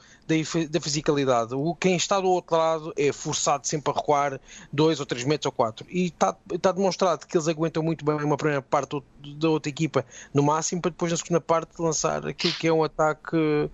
[0.70, 1.54] da, fisicalidade.
[1.54, 4.40] O, quem está do outro lado é forçado sempre a recuar
[4.72, 5.86] dois ou três metros ou quatro.
[5.90, 9.02] E está, está demonstrado que eles aguentam muito bem uma primeira parte
[9.38, 12.84] da outra equipa no máximo, para depois na segunda parte lançar aquilo que é um
[12.84, 13.70] ataque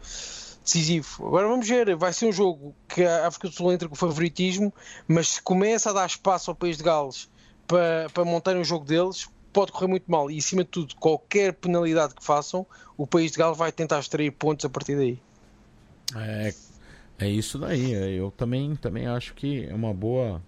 [0.63, 1.27] decisivo.
[1.27, 4.73] Agora vamos ver, vai ser um jogo que a África do Sul entra com favoritismo,
[5.07, 7.29] mas se começa a dar espaço ao país de Gales
[7.65, 10.29] para, para montarem o jogo deles, pode correr muito mal.
[10.29, 12.65] E acima de tudo, qualquer penalidade que façam,
[12.97, 15.19] o país de Gales vai tentar extrair pontos a partir daí.
[16.15, 16.53] É,
[17.19, 17.93] é isso daí.
[17.93, 20.41] é, Eu também, também acho que é uma boa,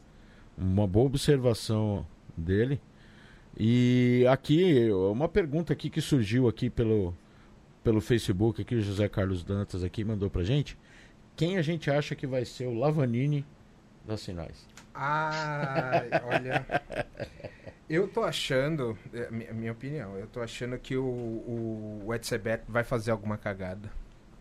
[0.57, 2.79] uma boa observação dele.
[3.57, 7.13] E aqui, uma pergunta aqui que surgiu aqui pelo,
[7.83, 10.77] pelo Facebook, aqui o José Carlos Dantas aqui mandou pra gente.
[11.35, 13.45] Quem a gente acha que vai ser o Lavanini
[14.05, 14.65] das finais?
[14.93, 16.65] Ah, olha.
[17.89, 22.61] Eu tô achando, é, mi- minha opinião, eu tô achando que o, o, o Etzebeth
[22.67, 23.89] vai fazer alguma cagada.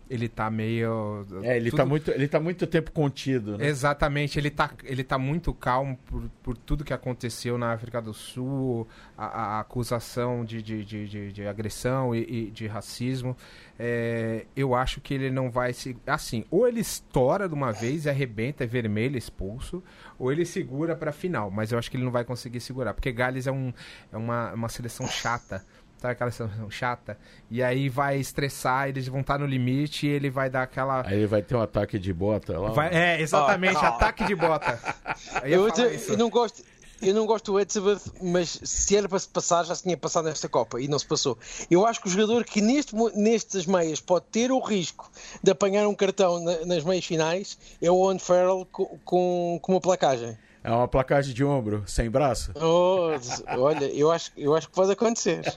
[0.09, 1.23] Ele tá meio.
[1.43, 3.67] É, ele, tudo- tá muito, ele tá muito tempo contido, né?
[3.67, 8.11] Exatamente, ele tá, ele tá muito calmo por, por tudo que aconteceu na África do
[8.13, 13.37] Sul, a, a acusação de, de, de, de- de agressão e, e de racismo.
[13.77, 15.95] É, eu acho que ele não vai se.
[16.07, 19.83] Assim, ou ele estoura de uma vez e arrebenta, é vermelho, expulso,
[20.17, 23.11] ou ele segura pra final, mas eu acho que ele não vai conseguir segurar, porque
[23.11, 23.71] Gales é, um,
[24.11, 25.63] é uma, uma seleção chata.
[25.99, 27.17] Sabe aquela seleção chata?
[27.51, 31.05] E aí vai estressar, eles vão estar no limite e ele vai dar aquela.
[31.05, 32.71] Aí ele vai ter um ataque de bota lá.
[32.71, 33.89] Vai- é, exatamente, calma.
[33.89, 34.79] ataque de bota.
[35.43, 36.11] Eu Eu, te- isso.
[36.13, 36.63] eu não gosto.
[37.01, 40.25] Eu não gosto do Etzebeth, mas se era para se passar, já se tinha passado
[40.25, 41.37] nesta Copa e não se passou.
[41.71, 45.09] Eu acho que o jogador que neste, nestas meias pode ter o risco
[45.41, 49.71] de apanhar um cartão na- nas meias finais é o Owen Farrell co- com, com
[49.73, 50.37] uma placagem.
[50.63, 52.51] É uma placagem de ombro, sem braço.
[52.55, 53.11] Oh,
[53.57, 55.41] olha, eu acho, eu acho que pode acontecer.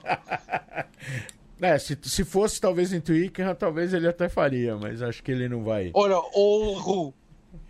[1.60, 5.48] É, se, se fosse talvez em Twickenham, talvez ele até faria, mas acho que ele
[5.48, 5.92] não vai.
[5.94, 7.14] Ora, o Leroux.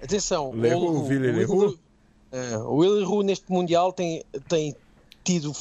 [0.03, 1.79] Atenção, Leroux, o Ville o Leroux?
[2.33, 4.75] É, neste Mundial tem, tem
[5.23, 5.53] tido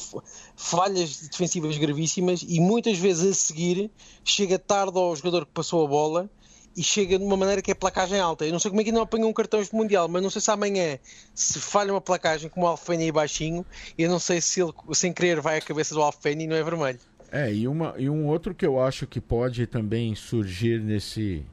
[0.56, 3.90] falhas defensivas gravíssimas e muitas vezes a seguir
[4.24, 6.30] chega tarde ao jogador que passou a bola
[6.76, 8.44] e chega de uma maneira que é placagem alta.
[8.44, 10.40] Eu não sei como é que não apanhou um cartão este Mundial, mas não sei
[10.40, 10.98] se amanhã
[11.34, 13.64] se falha uma placagem como o Alfeni aí baixinho,
[13.98, 16.62] eu não sei se ele sem querer vai à cabeça do Alfeni e não é
[16.62, 16.98] vermelho.
[17.30, 21.46] É, e, uma, e um outro que eu acho que pode também surgir nesse.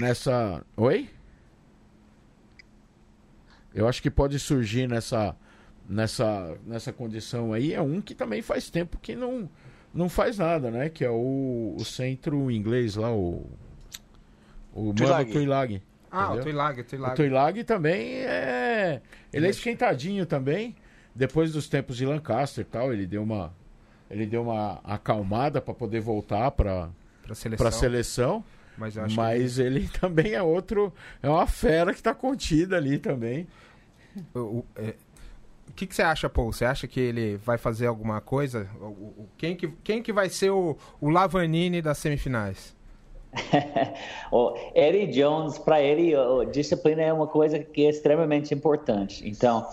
[0.00, 0.64] Nessa.
[0.76, 1.08] Oi?
[3.72, 5.36] Eu acho que pode surgir nessa.
[5.88, 9.50] Nessa, nessa condição aí é um que também faz tempo que não,
[9.92, 10.88] não faz nada, né?
[10.88, 13.46] Que é o, o centro inglês lá, o.
[14.72, 15.24] O Mano.
[15.32, 15.82] Tuilag.
[16.10, 16.44] Ah, o entendeu?
[16.44, 17.16] Tuilag, o O Tuilag.
[17.16, 19.00] Tuilag também é.
[19.32, 20.76] Ele é esquentadinho também.
[21.14, 23.52] Depois dos tempos de Lancaster e tal, ele deu uma.
[24.10, 26.90] Ele deu uma acalmada para poder voltar para
[27.22, 27.64] Pra seleção.
[27.64, 28.44] para seleção.
[28.76, 29.62] Mas, Mas que...
[29.62, 30.92] ele também é outro.
[31.22, 33.46] É uma fera que está contida ali também.
[34.34, 34.94] O, o, é,
[35.68, 36.52] o que, que, você acha, Paul?
[36.52, 38.68] Você acha que ele vai fazer alguma coisa?
[38.80, 42.76] O, o, quem, que, quem que vai ser o, o Lavanini das semifinais?
[44.30, 46.12] o Eddie Jones, para ele,
[46.52, 49.26] disciplina é uma coisa que é extremamente importante.
[49.28, 49.66] Então,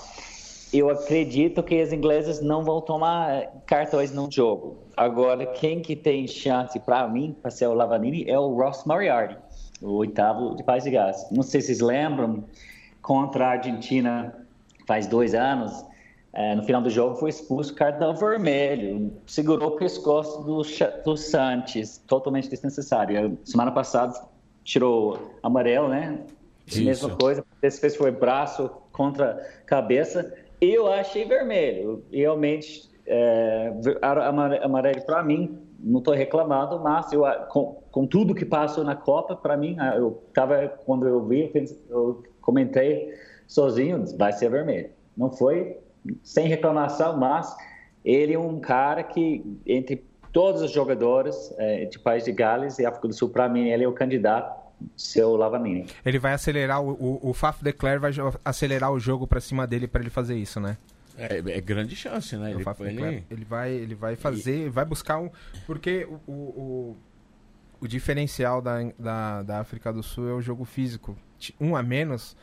[0.72, 4.78] eu acredito que os ingleses não vão tomar cartões no jogo.
[4.96, 9.36] Agora, quem que tem chance para mim, para ser o Lavanini, é o Ross Moriarty,
[9.82, 11.28] o oitavo de Paz de Gás.
[11.32, 12.44] Não sei se vocês lembram,
[13.02, 14.36] contra a Argentina
[14.88, 15.86] faz dois anos,
[16.32, 20.62] é, no final do jogo foi expulso cartão vermelho, segurou o pescoço do,
[21.04, 23.38] do Santos, totalmente desnecessário.
[23.44, 24.14] Semana passada
[24.64, 26.20] tirou amarelo, né?
[26.68, 26.84] Isso.
[26.84, 30.32] Mesma coisa, dessa vez foi braço contra cabeça.
[30.62, 33.74] Eu achei vermelho, realmente é,
[34.62, 39.36] amarelo para mim, não estou reclamando, mas eu, com, com, tudo que passou na Copa,
[39.36, 41.52] para mim, eu tava quando eu vi,
[41.90, 43.16] eu comentei
[43.48, 44.92] sozinho, vai ser vermelho.
[45.18, 45.80] Não foi
[46.24, 47.56] sem reclamação, mas
[48.04, 52.86] ele é um cara que, entre todos os jogadores é, de País de Gales e
[52.86, 54.60] África do Sul, para mim, ele é o candidato
[54.96, 55.88] seu Lavanini.
[56.06, 58.12] Ele vai acelerar, o, o, o Faf de Cler vai
[58.46, 60.78] acelerar o jogo para cima dele para ele fazer isso, né?
[61.18, 62.52] É, é, grande chance, né?
[62.52, 63.26] Ele, ele...
[63.30, 64.70] ele, vai, ele vai fazer, e...
[64.70, 65.30] vai buscar um.
[65.68, 66.98] Porque o, o,
[67.82, 71.18] o diferencial da, da, da África do Sul é o jogo físico.
[71.60, 72.38] Um a menos.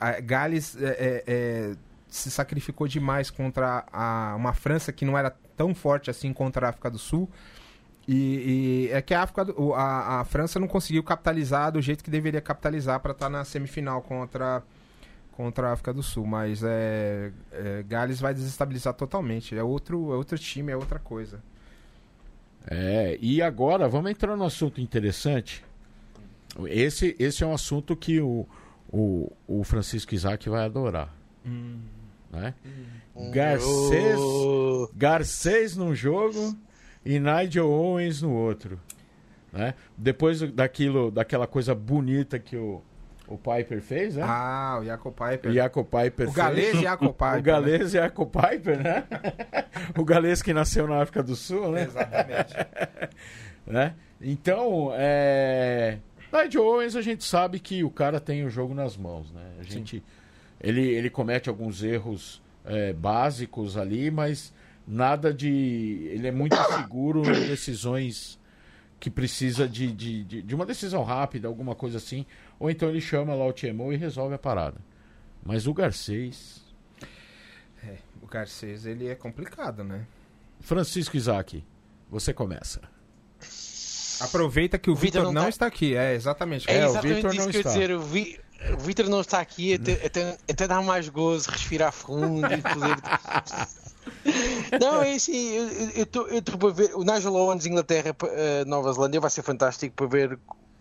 [0.00, 1.74] A Gales é, é, é
[2.08, 6.70] se sacrificou demais contra a, uma França que não era tão forte assim contra a
[6.70, 7.28] África do Sul.
[8.06, 12.02] E, e é que a, África do, a, a, França não conseguiu capitalizar do jeito
[12.02, 14.62] que deveria capitalizar para estar tá na semifinal contra,
[15.32, 16.26] contra a África do Sul.
[16.26, 19.54] Mas é, é, Gales vai desestabilizar totalmente.
[19.54, 21.42] É outro, é outro time, é outra coisa.
[22.66, 25.62] É, e agora vamos entrar no assunto interessante.
[26.66, 28.46] Esse, esse é um assunto que o,
[28.90, 31.14] o, o Francisco Isaac vai adorar.
[31.44, 31.78] Hum.
[32.30, 32.54] Né?
[33.16, 33.30] Hum.
[33.30, 34.90] Garcês, oh.
[34.94, 36.56] Garcês num jogo
[37.04, 38.78] e Nigel Owens no outro.
[39.52, 39.74] Né?
[39.96, 42.82] Depois daquilo, daquela coisa bonita que o,
[43.26, 44.24] o Piper fez, né?
[44.26, 45.50] Ah, o Jacob Piper.
[45.50, 47.38] O Jacob Piper o galês Jacob Piper.
[47.38, 48.00] o galês né?
[48.00, 49.04] Jacob Piper, né?
[49.96, 51.84] o galês que nasceu na África do Sul, né?
[51.84, 52.54] Exatamente.
[53.66, 53.94] né?
[54.20, 55.98] Então, é...
[56.30, 59.54] Nigel Owens a gente sabe que o cara tem o jogo nas mãos, né?
[59.58, 59.98] A gente...
[59.98, 60.17] Sim
[60.60, 64.52] ele, ele comete alguns erros é, básicos ali, mas
[64.86, 66.08] nada de.
[66.10, 68.38] Ele é muito seguro em decisões
[68.98, 72.26] que precisa de, de, de, de, uma decisão rápida, alguma coisa assim.
[72.58, 74.80] Ou então ele chama lá o TMO e resolve a parada.
[75.44, 76.62] Mas o Garcês.
[77.84, 80.06] É, o Garcês ele é complicado, né?
[80.60, 81.64] Francisco Isaac,
[82.10, 82.80] você começa.
[84.20, 85.48] Aproveita que o, o Vitor não, não tá...
[85.48, 85.94] está aqui.
[85.94, 86.68] É, exatamente.
[86.68, 87.70] É, é exatamente o Vitor não está.
[87.70, 88.40] Dizer, o Vi...
[88.74, 92.96] O Vitor não está aqui, até, até, até dar mais gozo, respirar fundo e poder.
[94.80, 95.52] Não, é assim,
[95.94, 96.02] eu
[96.38, 96.94] estou para ver.
[96.94, 100.38] O Nigel Owens, Inglaterra, uh, Nova Zelândia, vai ser fantástico para ver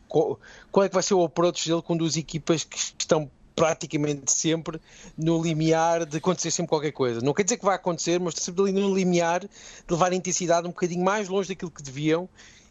[0.07, 0.39] qual,
[0.83, 4.79] é que vai ser o approach dele com duas equipas que estão praticamente sempre
[5.17, 7.21] no limiar de acontecer sempre qualquer coisa.
[7.21, 9.49] Não quer dizer que vai acontecer, mas sempre ali no limiar de
[9.89, 12.29] levar a intensidade um bocadinho mais longe daquilo que deviam.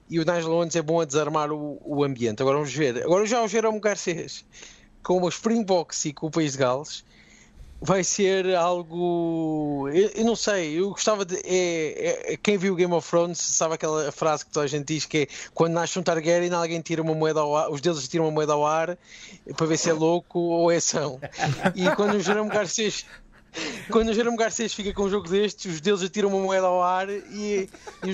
[0.09, 2.41] E o Nigel Owens é bom a desarmar o, o ambiente.
[2.41, 3.03] Agora vamos ver.
[3.03, 4.45] Agora já o Jerome Garcês
[5.07, 7.05] com o Springboks e com o País de Gales
[7.81, 9.89] vai ser algo.
[9.93, 11.37] Eu, eu, não sei, eu gostava de.
[11.45, 15.07] É, é, quem viu Game of Thrones sabe aquela frase que toda a gente diz
[15.07, 18.25] que é quando nasce um Targaryen alguém tira uma moeda ao ar, os deuses tiram
[18.25, 18.99] uma moeda ao ar
[19.57, 21.21] para ver se é louco ou é são.
[21.77, 23.07] E quando o Jerome Garcês
[23.91, 26.83] quando o Jerome Garcês fica com um jogo destes, os deuses atiram uma moeda ao
[26.83, 27.69] ar e, e,
[28.03, 28.09] e,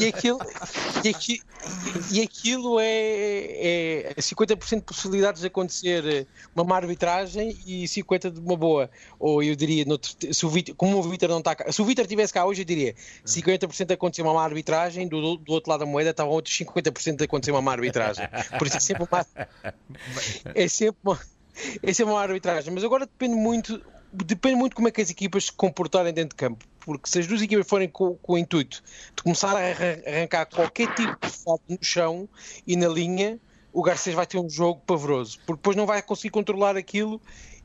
[0.00, 0.40] e aquilo,
[1.08, 1.42] aqui,
[2.10, 8.40] e, aquilo é, é 50% de possibilidades de acontecer uma má arbitragem e 50% de
[8.40, 8.90] uma boa.
[9.18, 9.84] Ou eu diria,
[10.32, 12.62] se o Vitor, como o Vitor não está cá, se o Vitor estivesse cá hoje,
[12.62, 12.94] eu diria
[13.26, 17.16] 50% de acontecer uma má arbitragem, do, do outro lado da moeda estavam outros 50%
[17.16, 18.26] de acontecer uma má arbitragem.
[18.58, 19.26] Por isso é sempre uma.
[20.54, 21.20] É sempre uma
[21.82, 23.80] essa é uma arbitragem, mas agora depende muito,
[24.12, 26.64] depende muito como é que as equipas se comportarem dentro de campo.
[26.80, 28.82] Porque se as duas equipas forem com, com o intuito
[29.14, 32.28] de começar a arrancar qualquer tipo de falta no chão
[32.66, 33.38] e na linha,
[33.72, 37.20] o Garcês vai ter um jogo pavoroso, porque depois não vai conseguir controlar aquilo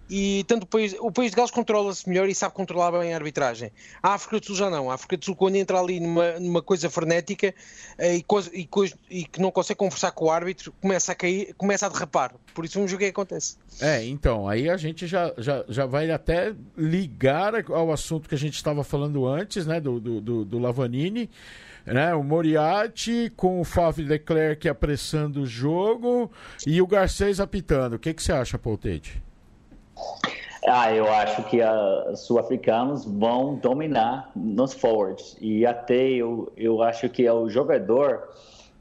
[0.09, 3.17] e tanto o país, o país de Gales controla-se melhor e sabe controlar bem a
[3.17, 3.71] arbitragem.
[4.01, 4.89] A África do Sul já não.
[4.89, 7.53] A África do Sul, quando entra ali numa, numa coisa frenética
[7.97, 8.67] eh, e, coisa, e,
[9.09, 12.33] e, que não consegue conversar com o árbitro, começa a cair, começa a derrapar.
[12.53, 13.57] Por isso vamos ver o que acontece.
[13.81, 18.39] É, então, aí a gente já, já, já vai até ligar ao assunto que a
[18.39, 21.29] gente estava falando antes, né, do, do, do, Lavanini.
[21.85, 26.29] Né, o Moriarty com o Favre Leclerc apressando o jogo
[26.65, 27.93] e o Garcês apitando.
[27.93, 29.26] O que, que você acha, Paul Tate?
[30.67, 31.59] Ah, eu acho que
[32.11, 35.37] os sul-africanos vão dominar nos forwards.
[35.39, 38.27] E até eu, eu acho que é o jogador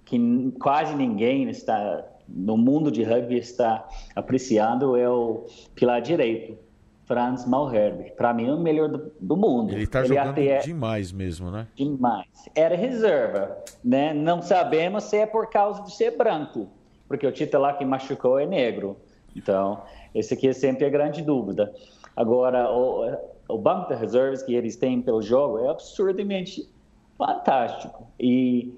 [0.04, 6.58] que quase ninguém está no mundo de rugby está apreciando é o pilar direito,
[7.04, 8.12] Franz Malherbe.
[8.16, 9.72] Para mim, é o melhor do, do mundo.
[9.72, 10.58] Ele está jogando é...
[10.58, 11.66] demais mesmo, né?
[11.76, 12.26] Demais.
[12.54, 14.12] Era reserva, né?
[14.12, 16.68] Não sabemos se é por causa de ser branco,
[17.06, 18.96] porque o titular que machucou é negro.
[19.36, 19.82] Então,
[20.18, 21.74] esse aqui é sempre a grande dúvida.
[22.16, 23.04] Agora, o,
[23.48, 26.66] o banco de reservas que eles têm pelo jogo é absurdamente
[27.18, 28.06] fantástico.
[28.18, 28.74] E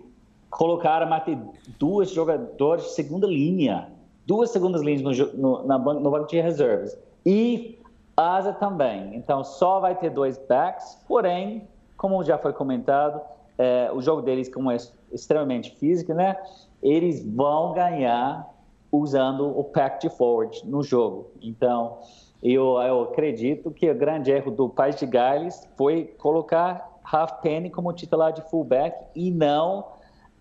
[0.51, 1.39] colocaram até
[1.79, 3.89] duas jogadores de segunda linha,
[4.27, 6.99] duas segundas linhas no, no, na, no banco de reservas.
[7.25, 7.79] E
[8.17, 9.15] asa também.
[9.15, 13.21] Então, só vai ter dois backs, porém, como já foi comentado,
[13.57, 14.77] é, o jogo deles, como é
[15.13, 16.37] extremamente físico, né?
[16.83, 18.49] Eles vão ganhar
[18.91, 21.31] usando o pack de forward no jogo.
[21.43, 21.99] Então,
[22.43, 27.71] eu, eu acredito que o grande erro do País de Gales foi colocar Half Penny
[27.71, 29.87] como titular de fullback e não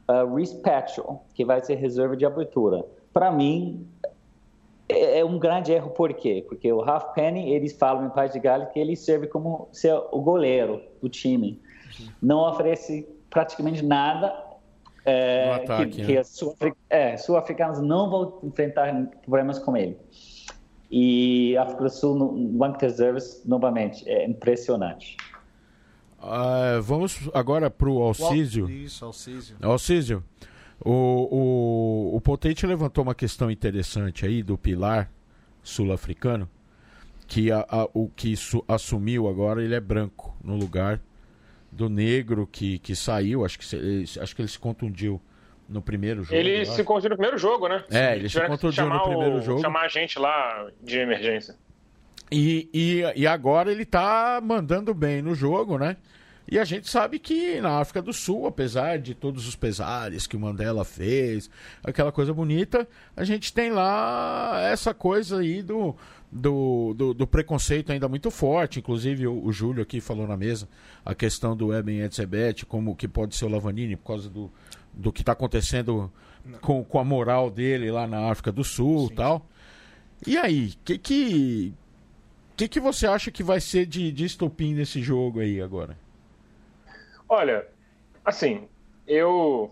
[0.08, 2.86] uh, Reese Patchell, que vai ser reserva de abertura.
[3.14, 3.88] Para mim,
[4.88, 6.46] é, é um grande erro, por quê?
[6.48, 9.94] Porque o Half Penny, eles falam em País de Gales que ele serve como ser
[10.12, 11.60] o goleiro do time.
[12.22, 14.47] Não oferece praticamente nada
[15.08, 16.08] é, ataque, que, né?
[16.08, 19.98] que é, sul-africanos não vão enfrentar problemas com ele.
[20.92, 25.18] E a África do Sul, no Banco de Reservas, novamente, é impressionante.
[26.20, 28.70] Uh, vamos agora para o Alcísio.
[28.70, 29.56] Isso, Alcísio.
[29.62, 30.24] Alcísio,
[30.84, 30.92] o,
[32.12, 35.12] o, o Potente levantou uma questão interessante aí do pilar
[35.64, 36.50] sul-africano,
[37.28, 41.02] que a, a, o que su, assumiu agora ele é branco no lugar
[41.78, 45.22] do negro que, que saiu, acho que, ele, acho que ele se contundiu
[45.70, 46.36] no primeiro jogo.
[46.36, 47.84] Ele se contundiu no primeiro jogo, né?
[47.92, 49.62] É, ele se contundiu no primeiro o, jogo.
[49.62, 51.56] Chamar a gente lá de emergência.
[52.32, 55.98] E, e, e agora ele tá mandando bem no jogo, né?
[56.50, 60.36] E a gente sabe que na África do Sul, apesar de todos os pesares que
[60.36, 61.50] o Mandela fez,
[61.84, 65.94] aquela coisa bonita, a gente tem lá essa coisa aí do,
[66.32, 68.80] do, do, do, preconceito ainda muito forte.
[68.80, 70.68] Inclusive, o, o, Júlio aqui falou na mesa
[71.06, 74.52] a questão do Eben Etzebet, como que pode ser o Lavanini, por causa do,
[74.94, 76.12] do que está acontecendo
[76.62, 79.46] com, com a moral dele lá na África do Sul e tal.
[80.26, 81.74] E aí, o que, que,
[82.56, 85.98] que, que você acha que vai ser de, de estopim nesse jogo aí agora?
[87.30, 87.66] Olha,
[88.24, 88.68] assim,
[89.08, 89.72] eu.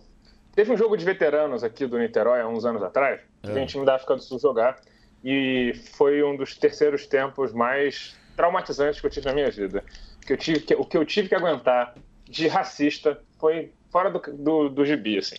[0.54, 3.52] Teve um jogo de veteranos aqui do Niterói há uns anos atrás, que é.
[3.52, 4.80] a gente da África do Sul jogar
[5.26, 9.84] e foi um dos terceiros tempos mais traumatizantes que eu tive na minha vida.
[10.24, 11.96] Que eu tive, que, o que eu tive que aguentar
[12.30, 15.38] de racista foi fora do, do, do gibi, assim.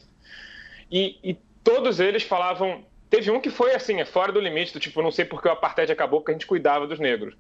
[0.91, 2.84] E, e todos eles falavam.
[3.09, 5.53] Teve um que foi assim, é fora do limite, do tipo, não sei porque o
[5.53, 7.37] apartheid acabou, porque a gente cuidava dos negros.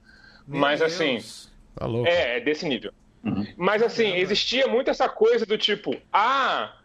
[0.46, 0.92] Meu Mas Deus.
[0.92, 1.18] assim.
[1.74, 1.86] Tá.
[2.08, 2.92] É, é desse nível.
[3.24, 3.44] Uhum.
[3.56, 6.76] Mas assim, existia muito essa coisa do tipo, ah,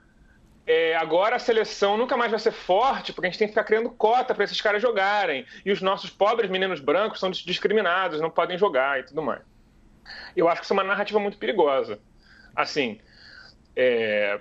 [0.66, 3.64] é, agora a seleção nunca mais vai ser forte porque a gente tem que ficar
[3.64, 5.46] criando cota para esses caras jogarem.
[5.66, 9.42] E os nossos pobres meninos brancos são discriminados, não podem jogar e tudo mais.
[10.36, 12.00] Eu acho que isso é uma narrativa muito perigosa.
[12.56, 13.00] Assim,
[13.76, 14.40] é,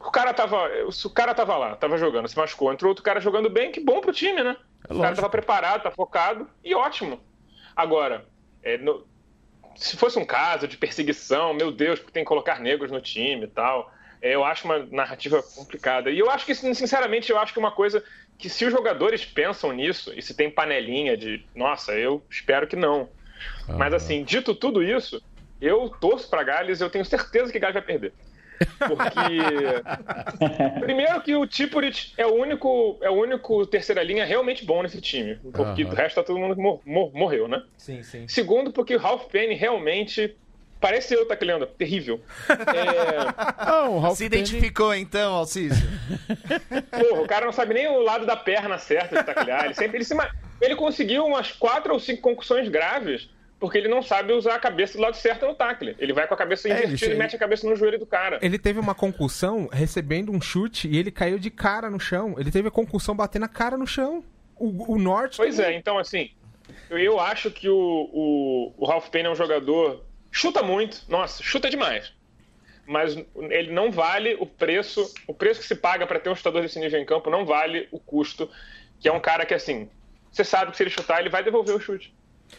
[0.00, 3.48] o cara tava, o cara tava lá, tava jogando, se machucou, entrou outro cara jogando
[3.48, 4.56] bem, que bom pro time, né?
[4.88, 7.20] É o cara tava preparado, tá focado e ótimo.
[7.76, 8.26] Agora,
[8.62, 9.06] é, no,
[9.76, 13.44] se fosse um caso de perseguição, meu Deus, porque tem que colocar negros no time
[13.44, 13.93] e tal
[14.24, 16.10] eu acho uma narrativa complicada.
[16.10, 18.02] E eu acho que, sinceramente, eu acho que uma coisa
[18.38, 22.74] que se os jogadores pensam nisso, e se tem panelinha de, nossa, eu espero que
[22.74, 23.08] não.
[23.68, 23.76] Uhum.
[23.76, 25.22] Mas assim, dito tudo isso,
[25.60, 28.12] eu torço para Gales e eu tenho certeza que Gales vai perder.
[28.78, 29.10] Porque
[30.80, 35.00] primeiro que o Tipurit é o único é o único terceira linha realmente bom nesse
[35.00, 35.90] time, porque uhum.
[35.90, 37.64] o resto tá todo mundo mor mor morreu, né?
[37.76, 38.28] Sim, sim.
[38.28, 40.36] Segundo porque o Ralph Penny realmente
[40.84, 41.66] Parece eu, Tacleando.
[41.66, 42.20] Terrível.
[42.74, 43.64] É...
[43.66, 45.88] Não, Se identificou então, Alcísio?
[46.90, 49.64] Porra, o cara não sabe nem o lado da perna certa de taclear.
[49.64, 50.14] Ele, sempre, ele, se...
[50.60, 54.98] ele conseguiu umas quatro ou cinco concussões graves porque ele não sabe usar a cabeça
[54.98, 55.96] do lado certo no tackle.
[55.98, 57.14] Ele vai com a cabeça é, invertida ele...
[57.14, 58.38] e mete a cabeça no joelho do cara.
[58.42, 62.34] Ele teve uma concussão recebendo um chute e ele caiu de cara no chão.
[62.38, 64.22] Ele teve a concussão batendo a cara no chão.
[64.56, 65.38] O, o Norte.
[65.38, 65.76] Pois também.
[65.76, 66.30] é, então assim.
[66.90, 67.74] Eu, eu acho que o,
[68.12, 70.04] o, o Ralph Payne é um jogador.
[70.36, 72.12] Chuta muito, nossa, chuta demais.
[72.84, 75.14] Mas ele não vale o preço.
[75.28, 77.88] O preço que se paga para ter um chutador desse nível em campo não vale
[77.92, 78.50] o custo.
[78.98, 79.88] Que é um cara que, assim,
[80.32, 82.12] você sabe que se ele chutar, ele vai devolver o chute.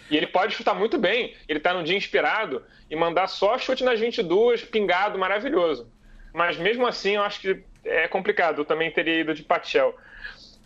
[0.10, 1.36] E ele pode chutar muito bem.
[1.50, 5.92] Ele tá num dia inspirado e mandar só chute nas 22, pingado, maravilhoso.
[6.34, 8.62] Mas mesmo assim, eu acho que é complicado.
[8.62, 9.94] Eu também teria ido de Pachel.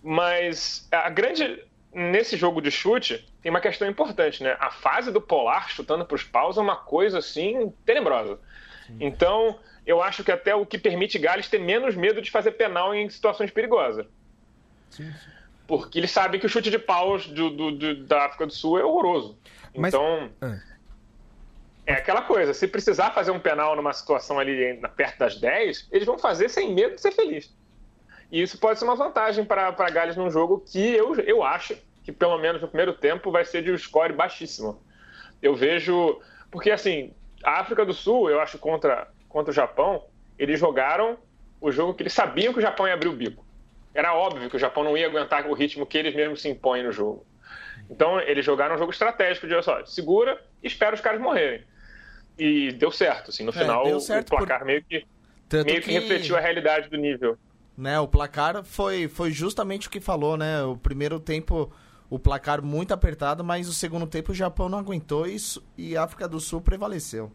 [0.04, 1.60] Mas a grande.
[1.94, 4.56] Nesse jogo de chute, tem uma questão importante, né?
[4.60, 8.40] A fase do Polar chutando para os paus é uma coisa assim tenebrosa.
[9.00, 12.94] Então, eu acho que até o que permite Gales ter menos medo de fazer penal
[12.94, 14.06] em situações perigosas.
[14.90, 15.32] Sim, sim.
[15.68, 18.80] Porque ele sabe que o chute de paus do, do, do, da África do Sul
[18.80, 19.38] é horroroso.
[19.76, 19.94] Mas...
[19.94, 20.30] Então.
[20.42, 20.60] Ah.
[21.86, 26.06] É aquela coisa, se precisar fazer um penal numa situação ali perto das 10, eles
[26.06, 27.52] vão fazer sem medo de ser feliz.
[28.32, 32.12] E isso pode ser uma vantagem para Gales num jogo que eu, eu acho que,
[32.12, 34.82] pelo menos no primeiro tempo, vai ser de um score baixíssimo.
[35.42, 36.20] Eu vejo.
[36.52, 37.14] Porque, assim,
[37.44, 40.04] a África do Sul, eu acho, contra, contra o Japão,
[40.38, 41.18] eles jogaram
[41.60, 43.46] o jogo que eles sabiam que o Japão ia abrir o bico.
[43.94, 46.84] Era óbvio que o Japão não ia aguentar o ritmo que eles mesmos se impõem
[46.84, 47.26] no jogo.
[47.90, 51.64] Então, eles jogaram um jogo estratégico de, olha só, segura e espera os caras morrerem.
[52.38, 54.66] E deu certo, assim, no é, final o placar por...
[54.66, 55.06] meio que,
[55.52, 57.38] meio que, que refletiu a realidade do nível
[57.80, 58.00] né?
[58.00, 60.62] O placar foi, foi justamente o que falou, né?
[60.64, 61.72] O primeiro tempo,
[62.10, 66.04] o placar muito apertado, mas o segundo tempo o Japão não aguentou isso e a
[66.04, 67.32] África do Sul prevaleceu.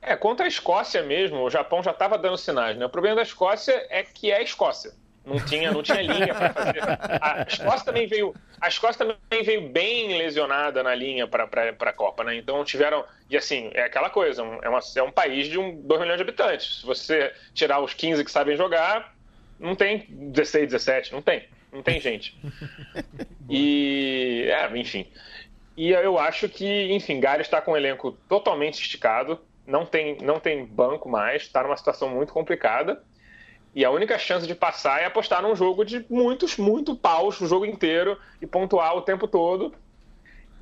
[0.00, 2.86] É, contra a Escócia mesmo, o Japão já estava dando sinais, né?
[2.86, 4.92] O problema da Escócia é que é a Escócia.
[5.24, 6.80] Não tinha, não tinha linha para fazer.
[7.20, 11.44] A Escócia também veio, a Escócia também veio bem lesionada na linha para
[11.80, 12.36] a Copa, né?
[12.36, 16.00] Então tiveram e assim é aquela coisa, é, uma, é um país de um 2
[16.00, 16.78] milhões de habitantes.
[16.80, 19.17] Se você tirar os 15 que sabem jogar,
[19.58, 21.44] não tem 16, 17, não tem.
[21.72, 22.38] Não tem gente.
[23.48, 25.06] e, é, enfim.
[25.76, 30.40] E eu acho que, enfim, Gales está com um elenco totalmente esticado, não tem, não
[30.40, 33.02] tem banco mais, está numa situação muito complicada.
[33.74, 37.46] E a única chance de passar é apostar num jogo de muitos, muito paus o
[37.46, 39.74] jogo inteiro e pontuar o tempo todo.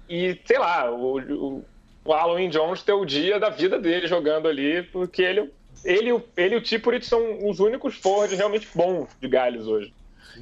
[0.09, 1.65] E, sei lá, o, o,
[2.05, 5.53] o Halloween Jones ter o dia da vida dele jogando ali, porque ele
[5.85, 9.95] ele, ele e o Tipurit são os únicos forwards realmente bons de Gales hoje.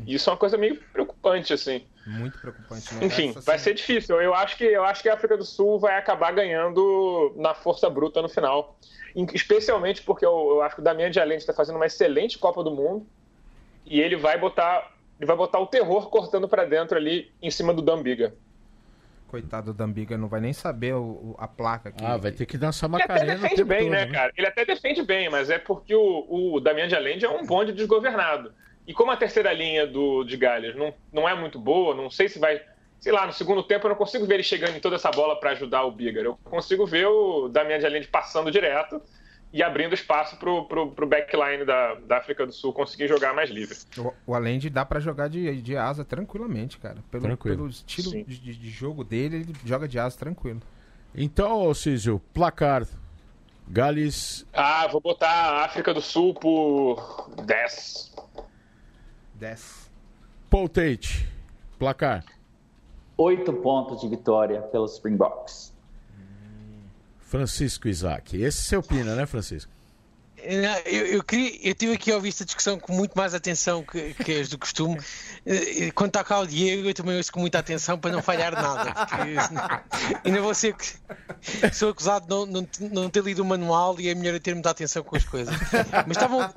[0.06, 1.84] E isso é uma coisa meio preocupante, assim.
[2.06, 2.94] Muito preocupante.
[2.94, 3.06] Né?
[3.06, 4.20] Enfim, vai ser difícil.
[4.20, 7.88] Eu acho, que, eu acho que a África do Sul vai acabar ganhando na força
[7.88, 8.76] bruta no final.
[9.32, 12.64] Especialmente porque eu, eu acho que o Damian de Allende está fazendo uma excelente Copa
[12.64, 13.06] do Mundo
[13.86, 17.72] e ele vai botar ele vai botar o terror cortando para dentro ali em cima
[17.72, 18.34] do Dambiga
[19.34, 22.04] coitado do Dambiga não vai nem saber o, a placa aqui.
[22.04, 23.32] Ah, vai ter que dançar Macarena.
[23.32, 24.32] Ele até defende bem, todo, né, né, cara?
[24.36, 27.72] Ele até defende bem, mas é porque o, o Damian de Allende é um bonde
[27.72, 28.54] desgovernado.
[28.86, 32.28] E como a terceira linha do, de Galhas não, não é muito boa, não sei
[32.28, 32.62] se vai.
[33.00, 35.38] Sei lá, no segundo tempo eu não consigo ver ele chegando em toda essa bola
[35.40, 36.26] para ajudar o Bigger.
[36.26, 39.02] Eu consigo ver o Damian de Allende passando direto
[39.54, 43.48] e abrindo espaço pro, pro, pro backline da, da África do Sul conseguir jogar mais
[43.48, 43.78] livre.
[43.96, 46.96] O, o Allende dá para jogar de, de asa tranquilamente, cara.
[47.08, 47.56] Pelo, Tranquilo.
[47.58, 50.60] pelo estilo de, de, jogo dele, ele joga de asa tranquilo.
[51.14, 52.84] Então, Císio, placar.
[53.68, 54.44] Gales.
[54.52, 58.12] Ah, vou botar a África do Sul por 10.
[59.34, 59.90] 10.
[60.50, 61.28] Paul Tate,
[61.78, 62.24] placar.
[63.16, 65.73] 8 pontos de vitória pelos Springboks.
[67.34, 68.40] Francisco Isaac.
[68.40, 69.73] Esse você opina, né, Francisco?
[70.84, 74.14] Eu, eu, queria, eu tive aqui a ouvir esta discussão com muito mais atenção que,
[74.14, 74.98] que as do costume.
[75.46, 78.54] Eh, quando está cá o Diego, eu também ouço com muita atenção para não falhar
[78.54, 78.94] nada.
[78.94, 79.36] Porque,
[80.24, 80.74] ainda vou ser
[81.70, 84.54] sou acusado de não, não, não, ter lido o manual e é melhor eu ter
[84.54, 85.54] muita atenção com as coisas.
[86.06, 86.40] Mas estavam.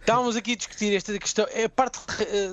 [0.00, 1.98] Estávamos aqui a discutir esta questão, é a parte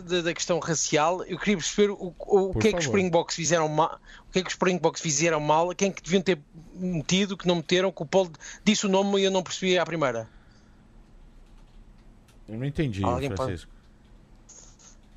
[0.03, 1.24] da, da questão racial.
[1.24, 4.39] Eu queria perceber o, o, o que é que os Springboks fizeram mal, o que
[4.39, 6.39] é que os Springboks fizeram mal, quem é que deviam ter
[6.76, 8.32] metido, que não meteram, que o Paulo
[8.64, 10.28] disse o nome e eu não percebi à primeira.
[12.48, 13.72] Eu não entendi, Alguém Francisco.
[13.72, 13.76] Pode...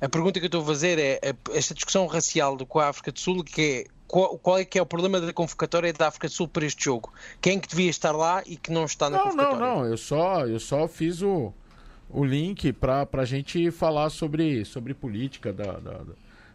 [0.01, 3.11] A pergunta que eu estou a fazer é, é esta discussão racial com a África
[3.11, 6.27] do Sul, que é qual, qual, é que é o problema da convocatória da África
[6.27, 7.13] do Sul para este jogo?
[7.39, 9.59] Quem é que devia estar lá e que não está na não, convocatória?
[9.59, 11.53] Não, não, eu só, eu só fiz o,
[12.09, 16.01] o link para a gente falar sobre, sobre política da, da,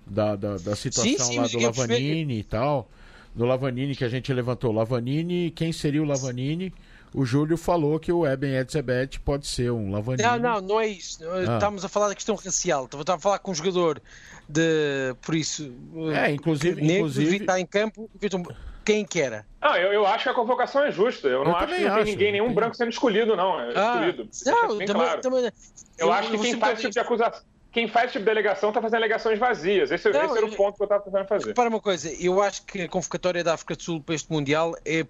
[0.06, 2.88] da, da, da situação sim, sim, lá do Lavanini e tal
[3.34, 4.72] do Lavanini que a gente levantou.
[4.72, 6.72] Lavanini, quem seria o Lavanini?
[7.12, 10.22] O Júlio falou que o Eben Edzebet pode ser um Lavanini.
[10.22, 11.18] Não, não, não é isso.
[11.28, 11.54] Ah.
[11.54, 12.84] Estamos a falar da questão racial.
[12.86, 14.00] Estava a falar com um jogador
[14.48, 15.14] de.
[15.22, 15.72] Por isso.
[16.12, 16.80] É, inclusive.
[16.80, 17.36] Negro, inclusive...
[17.36, 18.10] está em campo,
[18.84, 19.46] quem que era?
[19.60, 21.26] Ah, eu, eu acho que a convocação é justa.
[21.26, 23.58] Eu não eu acho que não tem ninguém, nenhum branco sendo escolhido, não.
[23.58, 24.28] É ah, escolhido.
[24.44, 25.20] Não, também, claro.
[25.22, 25.52] também, Eu,
[25.98, 27.42] eu acho que quem faz esse tipo de acusação
[27.74, 29.90] quem faz tipo de delegação está fazendo alegações vazias.
[29.90, 31.54] Esse, não, esse era o ponto que eu estava tentando fazer.
[31.54, 34.76] Para uma coisa, eu acho que a convocatória da África do Sul para este Mundial
[34.84, 35.04] é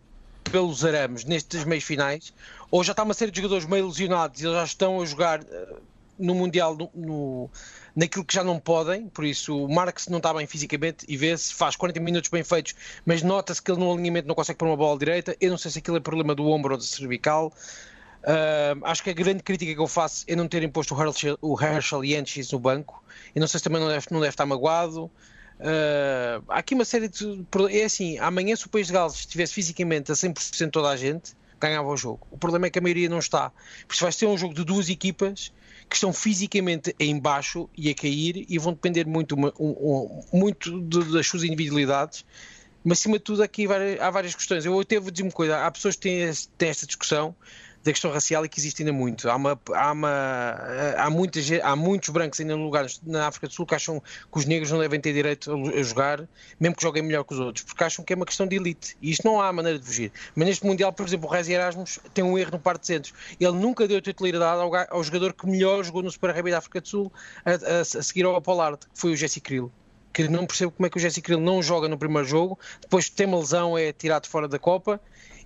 [0.51, 2.33] pelos arames nestes meios finais,
[2.71, 5.43] ou já está uma série de jogadores meio lesionados e eles já estão a jogar
[5.43, 5.83] uh,
[6.19, 7.51] no Mundial no, no,
[7.95, 11.53] naquilo que já não podem, por isso o Marx não está bem fisicamente e vê-se,
[11.53, 14.77] faz 40 minutos bem feitos, mas nota-se que ele no alinhamento não consegue pôr uma
[14.77, 15.37] bola direita.
[15.39, 17.53] Eu não sei se aquilo é problema do ombro ou da cervical.
[18.25, 21.37] Uh, acho que a grande crítica que eu faço é não terem posto o Herschel,
[21.43, 23.05] o Herschel Yanchis no banco.
[23.35, 25.11] E não sei se também não deve, não deve estar magoado.
[25.61, 27.45] Uh, há aqui uma série de.
[27.71, 31.35] É assim, amanhã se o País de Gales estivesse fisicamente a 100% toda a gente,
[31.61, 32.27] ganhava o jogo.
[32.31, 33.51] O problema é que a maioria não está.
[33.87, 35.53] Por isso vai ser um jogo de duas equipas
[35.89, 40.81] que estão fisicamente em baixo e a cair e vão depender muito, um, um, muito
[40.81, 42.25] de, das suas individualidades.
[42.83, 43.67] Mas acima de tudo aqui
[44.01, 44.65] há várias questões.
[44.65, 47.35] Eu até vou dizer uma coisa, há pessoas que têm, têm esta discussão
[47.85, 49.29] da questão racial e que existe ainda muito.
[49.29, 50.57] Há, uma, há, uma,
[50.97, 54.39] há, muitas, há muitos brancos ainda no lugar na África do Sul que acham que
[54.39, 56.27] os negros não devem ter direito a, jogar,
[56.59, 58.97] mesmo que joguem melhor que os outros, porque acham que é uma questão de elite.
[59.03, 60.11] E isto não há maneira de fugir.
[60.35, 63.13] Mas neste Mundial, por exemplo, o Rezi Erasmus tem um erro no par de centros.
[63.39, 66.81] Ele nunca deu titularidade ao, ao jogador que melhor jogou no Super Rugby da África
[66.81, 67.13] do Sul
[67.45, 69.71] a, a, a seguir ao Pollard, que foi o Jesse Krill
[70.11, 73.11] que não percebo como é que o Jesse Krill não joga no primeiro jogo, depois
[73.11, 75.01] tem uma lesão, é tirado fora da Copa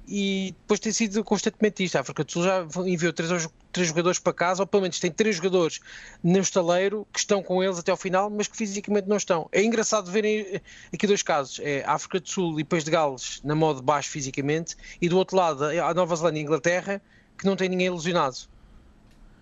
[0.09, 1.97] e depois tem sido constantemente isto.
[1.97, 5.11] A África do Sul já enviou três, três jogadores para casa, ou pelo menos tem
[5.11, 5.81] três jogadores
[6.25, 9.49] no estaleiro que estão com eles até ao final, mas que fisicamente não estão.
[9.53, 10.61] É engraçado verem
[10.93, 14.11] aqui dois casos: é a África do Sul e depois de Gales na modo baixo
[14.11, 17.03] fisicamente, e do outro lado a Nova Zelândia e Inglaterra
[17.37, 18.37] que não tem ninguém lesionado.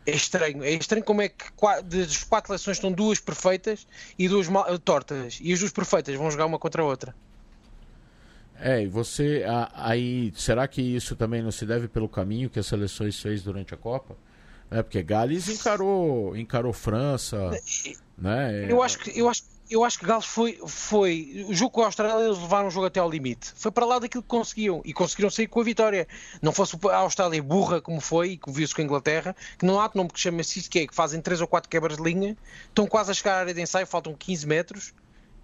[0.05, 1.45] É estranho, é estranho como é que
[1.85, 3.87] das quatro seleções estão duas perfeitas
[4.17, 4.47] e duas
[4.85, 7.15] tortas, e as duas perfeitas vão jogar uma contra a outra.
[8.61, 9.45] É, e você
[9.75, 13.75] aí, será que isso também não se deve pelo caminho que as seleções fez durante
[13.75, 14.17] a Copa?
[14.71, 17.51] É, porque Gales encarou, encarou França,
[18.19, 18.67] né?
[18.69, 21.45] Eu acho que eu acho eu acho que Gales foi, foi.
[21.49, 23.53] O jogo com a Austrália, eles levaram o jogo até ao limite.
[23.57, 24.81] Foi para lá daquilo que conseguiam.
[24.85, 26.07] E conseguiram sair com a vitória.
[26.41, 29.81] Não fosse a Austrália burra como foi, e que viu-se com a Inglaterra, que não
[29.81, 32.37] há nome que chama-se isso, que é que fazem 3 ou 4 quebras de linha,
[32.69, 34.95] estão quase a chegar à área de ensaio, faltam 15 metros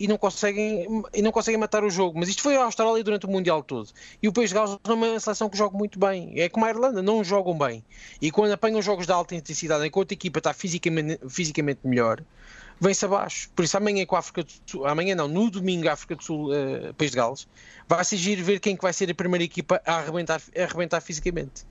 [0.02, 2.18] e não conseguem, e não conseguem matar o jogo.
[2.18, 3.88] Mas isto foi a Austrália durante o Mundial todo.
[4.20, 6.32] E o País de Gales não é uma seleção que joga muito bem.
[6.40, 7.84] É como a Irlanda, não jogam bem.
[8.20, 12.20] E quando apanham jogos de alta intensidade, enquanto a equipa está fisicamente, fisicamente melhor,
[12.80, 13.48] vem-se abaixo.
[13.54, 16.24] Por isso amanhã com a África do Sul, amanhã não, no domingo a África do
[16.24, 17.46] Sul, uh, País de Gales,
[17.88, 21.64] vai se ver quem que vai ser a primeira equipa a arrebentar, a arrebentar fisicamente.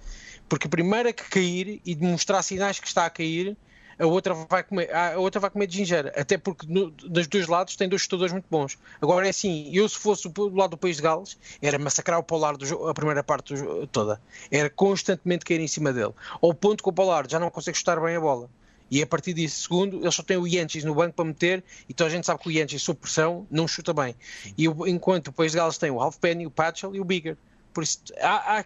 [0.47, 3.57] Porque a primeira que cair e demonstrar sinais que está a cair
[4.01, 7.47] a outra vai comer, a outra vai comer de gingeira, até porque no, dos dois
[7.47, 8.77] lados tem dois chutadores muito bons.
[8.99, 12.23] Agora é assim, eu se fosse do lado do país de Gales, era massacrar o
[12.23, 16.81] Polar do, a primeira parte do, toda, era constantemente cair em cima dele, ao ponto
[16.81, 18.49] que o Polar já não consegue chutar bem a bola.
[18.89, 21.93] E a partir disso, segundo, ele só tem o Yanchis no banco para meter, e
[21.93, 24.13] toda a gente sabe que o Yanchis, sob pressão, não chuta bem.
[24.57, 27.37] E enquanto o País de Gales tem o Halfpenny, o Patchell e o Bigger.
[27.73, 28.65] Por isso, há, há,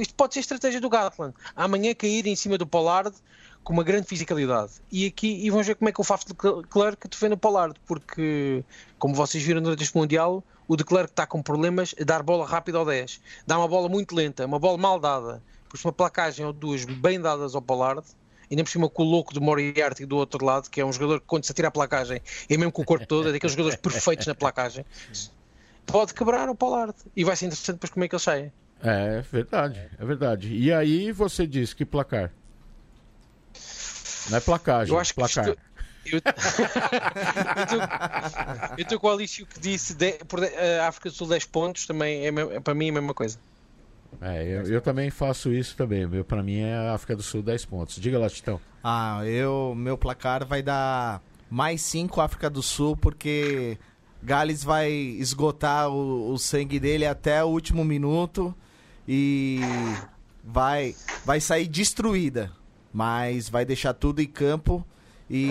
[0.00, 1.32] isto pode ser estratégia do Gatland.
[1.54, 3.14] Amanhã cair em cima do Pollard
[3.62, 4.72] com uma grande fisicalidade.
[4.90, 7.78] E aqui e vamos ver como é que o Faf de Klerk defende o Pollard,
[7.86, 8.64] porque,
[8.98, 12.46] como vocês viram durante este Mundial, o de Klerk está com problemas a dar bola
[12.46, 13.20] rápida ao 10.
[13.46, 15.42] Dá uma bola muito lenta, uma bola mal dada.
[15.68, 18.06] Por uma placagem ou duas bem dadas ao Pollard,
[18.50, 21.20] ainda por cima com o louco de Moriarty do outro lado, que é um jogador
[21.20, 23.78] que quando se atira a placagem, é mesmo com o corpo todo, é daqueles jogadores
[23.78, 24.84] perfeitos na placagem,
[25.86, 26.94] pode quebrar o Pollard.
[27.16, 28.52] E vai ser interessante depois como é que ele sai.
[28.82, 30.54] É verdade, é verdade.
[30.54, 32.32] E aí você diz que placar?
[34.30, 35.44] Não é placagem, eu acho placar.
[35.44, 35.56] Que eu...
[38.76, 41.86] eu estou com o Alício que disse de, por, a África do Sul 10 pontos,
[41.86, 43.38] também é, é para mim é a mesma coisa.
[44.20, 46.06] É, eu, eu também faço isso também.
[46.06, 47.96] Meu, para mim é a África do Sul 10 pontos.
[47.96, 48.60] Diga lá, Titão.
[48.82, 53.78] Ah, eu, meu placar vai dar mais 5 África do Sul, porque
[54.22, 58.54] Gales vai esgotar o, o sangue dele até o último minuto
[59.08, 59.60] e
[60.44, 60.94] vai,
[61.24, 62.52] vai sair destruída
[62.92, 64.86] mas vai deixar tudo em campo
[65.30, 65.48] e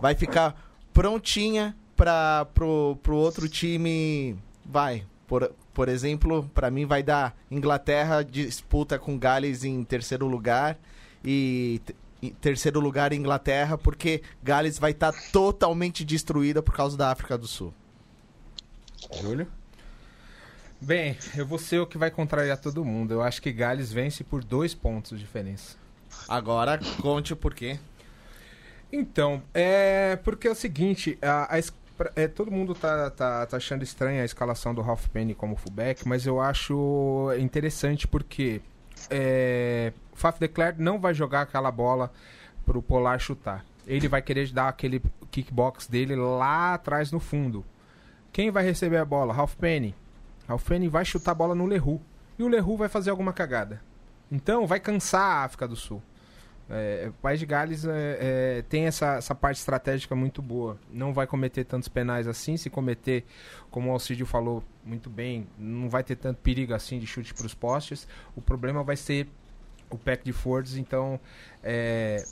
[0.00, 0.54] vai ficar
[0.92, 4.36] prontinha para pro, pro outro time.
[4.64, 10.78] Vai, por, por exemplo, para mim vai dar Inglaterra disputa com Gales em terceiro lugar
[11.24, 11.80] e
[12.22, 17.36] em terceiro lugar Inglaterra, porque Gales vai estar tá totalmente destruída por causa da África
[17.36, 17.74] do Sul.
[19.20, 19.48] Júlio?
[20.80, 23.12] Bem, eu vou ser o que vai contrariar todo mundo.
[23.12, 25.76] Eu acho que Gales vence por dois pontos de diferença.
[26.28, 27.78] Agora conte o porquê.
[28.92, 31.58] Então, é porque é o seguinte, a, a
[32.16, 36.06] é, todo mundo tá, tá, tá, achando estranha a escalação do Ralph Penny como fullback,
[36.06, 38.60] mas eu acho interessante porque
[39.10, 42.12] é, Faf de Klerk não vai jogar aquela bola
[42.64, 43.64] para o Polar chutar.
[43.86, 47.64] ele vai querer dar aquele kickbox dele lá atrás no fundo.
[48.32, 49.32] Quem vai receber a bola?
[49.32, 49.94] Ralph Penny.
[50.48, 52.00] Ralph Penny vai chutar a bola no Leroux.
[52.38, 53.80] E o Leroux vai fazer alguma cagada.
[54.32, 56.02] Então vai cansar a África do Sul.
[56.70, 60.78] É, o País de Gales é, é, tem essa, essa parte estratégica muito boa.
[60.90, 62.56] Não vai cometer tantos penais assim.
[62.56, 63.26] Se cometer,
[63.70, 67.44] como o Alcídio falou muito bem, não vai ter tanto perigo assim de chute para
[67.44, 68.08] os postes.
[68.34, 69.28] O problema vai ser
[69.90, 70.78] o pack de Fords.
[70.78, 71.20] Então,
[71.62, 72.24] é,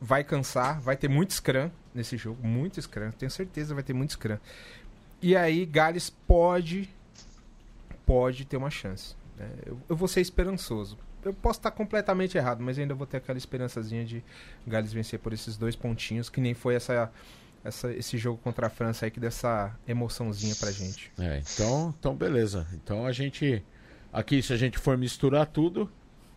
[0.00, 0.80] vai cansar.
[0.80, 2.44] Vai ter muito scrum nesse jogo.
[2.44, 3.12] Muito scrum.
[3.12, 4.38] Tenho certeza vai ter muito scrum.
[5.22, 6.92] E aí, Gales pode,
[8.04, 9.14] pode ter uma chance.
[9.36, 9.48] Né?
[9.64, 13.38] Eu, eu vou ser esperançoso eu posso estar completamente errado, mas ainda vou ter aquela
[13.38, 14.22] esperançazinha de
[14.66, 17.10] Gales vencer por esses dois pontinhos, que nem foi essa,
[17.64, 21.12] essa, esse jogo contra a França aí que deu essa emoçãozinha pra gente.
[21.18, 22.66] É, então, então beleza.
[22.74, 23.64] Então a gente.
[24.12, 25.90] Aqui, se a gente for misturar tudo,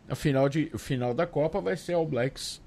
[0.10, 2.62] a final, de, o final da Copa vai ser All Blacks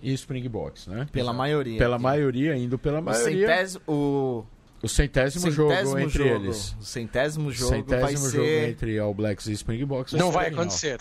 [0.00, 1.06] e Springboks, né?
[1.12, 1.78] Pela maioria.
[1.78, 3.48] Pela maioria, indo pela maioria.
[3.86, 4.44] O,
[4.82, 6.76] o centésimo, jogo entre jogo, eles.
[6.80, 8.68] O centésimo jogo centésimo vai jogo ser...
[8.68, 10.14] entre All Blacks e Springboks.
[10.14, 11.00] Não vai acontecer.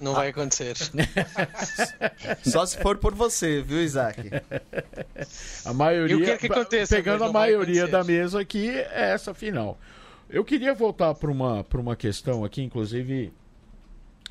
[0.00, 0.74] Não vai acontecer.
[2.44, 4.20] Só se for por você, viu, Isaac?
[5.64, 6.14] A maioria.
[6.16, 9.78] Eu quero que aconteça, pegando a maioria da mesa aqui, é essa final.
[10.28, 13.32] Eu queria voltar para uma, pra uma questão aqui, inclusive,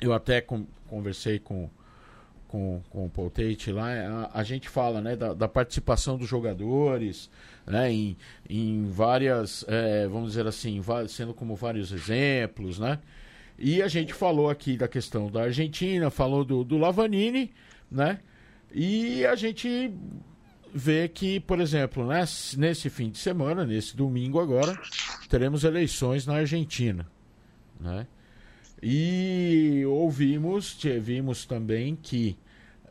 [0.00, 1.70] eu até com- conversei com,
[2.46, 3.88] com, com o Paul Tate lá,
[4.34, 7.30] a, a gente fala né, da, da participação dos jogadores,
[7.66, 8.16] né, em,
[8.48, 12.98] em várias, eh, vamos dizer assim, sendo como vários exemplos, né?
[13.58, 17.52] E a gente falou aqui da questão da Argentina, falou do, do Lavanini,
[17.90, 18.20] né?
[18.72, 19.92] E a gente
[20.74, 22.06] vê que, por exemplo,
[22.58, 24.78] nesse fim de semana, nesse domingo agora,
[25.30, 27.06] teremos eleições na Argentina,
[27.80, 28.06] né?
[28.82, 32.36] E ouvimos, vimos também que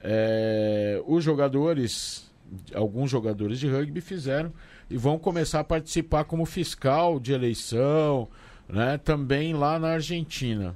[0.02, 2.32] eh, os jogadores,
[2.74, 4.52] alguns jogadores de rugby fizeram
[4.90, 8.28] e vão começar a participar como fiscal de eleição,
[8.68, 8.98] né?
[8.98, 10.76] Também lá na Argentina.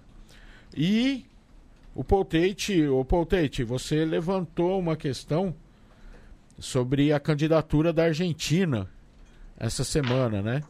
[0.75, 1.25] E
[1.95, 5.53] o Poltate, o Poltate, você levantou uma questão
[6.59, 8.89] sobre a candidatura da Argentina
[9.57, 10.61] essa semana, né?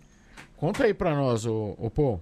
[0.58, 2.20] Conta aí pra nós, o, o Paul.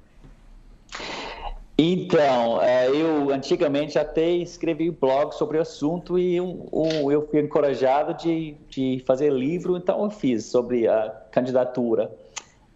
[1.80, 8.56] Então, eh, eu antigamente até escrevi blog sobre o assunto e eu fui encorajado de,
[8.68, 12.12] de fazer livro, então eu fiz sobre a candidatura.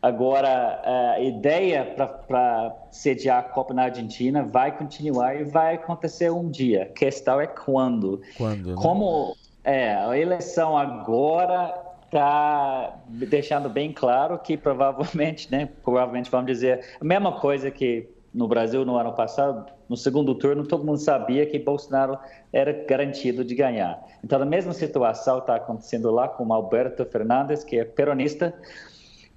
[0.01, 0.81] Agora,
[1.13, 1.85] a ideia
[2.27, 6.83] para sediar a Copa na Argentina vai continuar e vai acontecer um dia.
[6.83, 8.21] A questão é quando.
[8.35, 8.75] Quando, né?
[8.81, 11.73] Como é, a eleição agora
[12.05, 18.47] está deixando bem claro que provavelmente, né, provavelmente vamos dizer a mesma coisa que no
[18.47, 22.17] Brasil no ano passado, no segundo turno, todo mundo sabia que Bolsonaro
[22.51, 24.01] era garantido de ganhar.
[24.23, 28.53] Então, a mesma situação está acontecendo lá com Alberto Fernandes, que é peronista,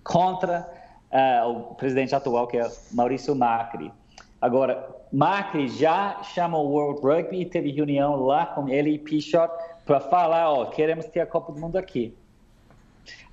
[0.04, 0.68] contra
[1.10, 3.90] ah, o presidente atual, que é Maurício Macri.
[4.40, 9.50] Agora, Macri já chamou o World Rugby e teve reunião lá com ele e Pichot
[9.86, 12.14] para falar, ó, queremos ter a Copa do Mundo aqui.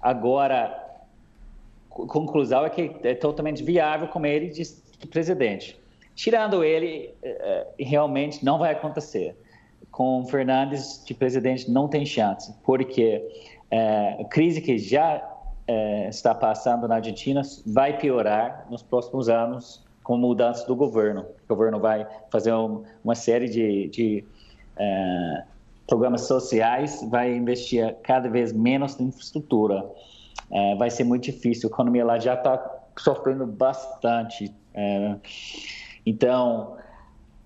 [0.02, 0.90] Agora,
[1.90, 4.64] co- conclusão é que é totalmente viável com ele de,
[5.00, 5.80] de presidente.
[6.16, 9.36] Tirando ele, eh, eh, realmente não vai acontecer.
[9.92, 13.22] Com Fernandes de presidente não tem chance, porque
[13.70, 15.22] eh, a crise que já
[15.68, 21.22] eh, está passando na Argentina vai piorar nos próximos anos com a mudança do governo.
[21.46, 24.26] O governo vai fazer um- uma série de, de
[24.78, 25.44] eh,
[25.88, 29.86] programas sociais, vai investir cada vez menos em infraestrutura.
[30.52, 31.70] Eh, vai ser muito difícil.
[31.70, 32.58] A economia lá já está
[32.98, 34.54] sofrendo bastante.
[34.74, 35.16] eh,
[36.06, 36.78] então,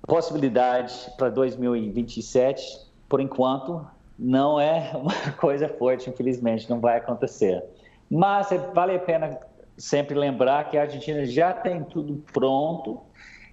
[0.07, 2.63] possibilidade para 2027,
[3.09, 3.85] por enquanto,
[4.17, 7.63] não é uma coisa forte, infelizmente, não vai acontecer.
[8.09, 9.39] Mas vale a pena
[9.77, 13.01] sempre lembrar que a Argentina já tem tudo pronto.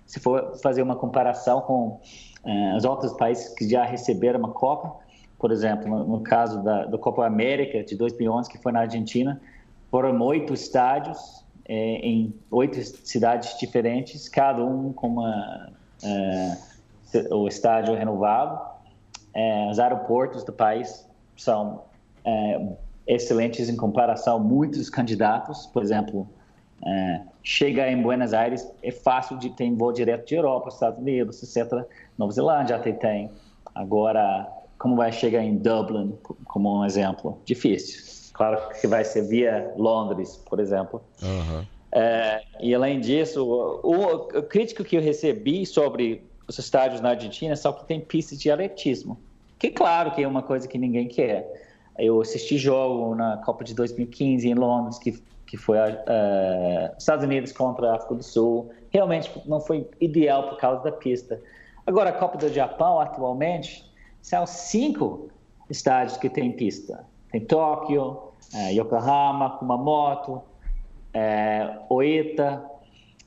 [0.07, 2.00] Se for fazer uma comparação com
[2.44, 4.96] eh, os outros países que já receberam uma Copa,
[5.38, 9.40] por exemplo, no, no caso da, Copa América de 2011, que foi na Argentina,
[9.90, 15.72] foram oito estádios eh, em oito cidades diferentes, cada um com uma,
[16.05, 16.57] eh,
[17.30, 18.72] o estádio renovado.
[19.70, 21.84] Os aeroportos do país são
[23.07, 25.66] excelentes em comparação a muitos candidatos.
[25.66, 26.28] Por exemplo,
[26.84, 31.42] eh, chega em Buenos Aires, é fácil de ter voo direto de Europa, Estados Unidos,
[31.42, 31.84] etc.
[32.18, 33.30] Nova Zelândia até tem.
[33.74, 34.48] Agora,
[34.78, 37.40] como vai chegar em Dublin, como um exemplo?
[37.44, 38.00] Difícil.
[38.34, 41.03] Claro que vai ser via Londres, por exemplo.
[41.22, 41.66] Aham.
[41.94, 47.11] É, e além disso, o, o- a crítica que eu recebi sobre os estádios na
[47.11, 49.20] Argentina é só que tem pistas de atletismo.
[49.59, 51.46] Que claro que é uma coisa que ninguém quer.
[51.99, 57.53] Eu assisti jogo na Copa de 2015 em Londres, que, que foi uh, Estados Unidos
[57.53, 58.70] contra a África do Sul.
[58.90, 61.40] Realmente não foi ideal por causa da pista.
[61.86, 63.90] Agora, a Copa do Japão, atualmente,
[64.20, 65.28] são cinco
[65.68, 67.05] estádios que tem pista.
[67.30, 70.43] Tem Tóquio, é, Yokohama, Kumamoto,
[71.12, 72.64] é, Oita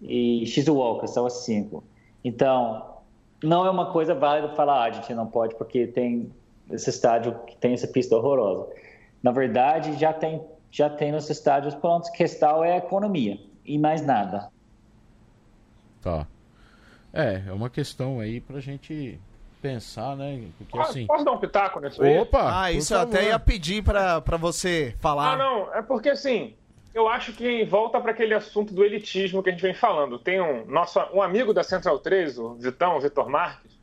[0.01, 1.83] e Shizuoka, são as cinco.
[2.23, 2.95] Então,
[3.43, 6.31] não é uma coisa válida falar, ah, a gente não pode porque tem
[6.71, 8.67] esse estádio que tem essa pista horrorosa.
[9.21, 10.41] Na verdade, já tem
[10.75, 12.09] já tem nos estádios prontos.
[12.09, 14.49] A questão é a economia e mais nada.
[16.01, 16.27] Tá.
[17.13, 19.17] É, é uma questão aí pra gente
[19.61, 20.43] pensar, né?
[20.57, 21.07] Porque, assim...
[21.07, 22.19] Posso dar um pitaco nisso aí?
[22.19, 22.61] Opa!
[22.61, 25.33] Ah, isso eu até ia pedir pra, pra você falar.
[25.33, 26.53] Ah, não, é porque assim,
[26.93, 30.19] eu acho que volta para aquele assunto do elitismo que a gente vem falando.
[30.19, 33.74] Tem um, nosso, um amigo da Central 3, o Vitão, o Vitor Marques,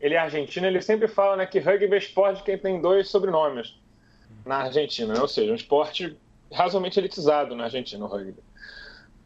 [0.00, 3.78] ele é argentino, ele sempre fala né, que rugby é esporte quem tem dois sobrenomes
[4.44, 5.20] na Argentina, né?
[5.20, 6.16] ou seja, um esporte
[6.52, 8.42] razoavelmente elitizado na Argentina, o rugby.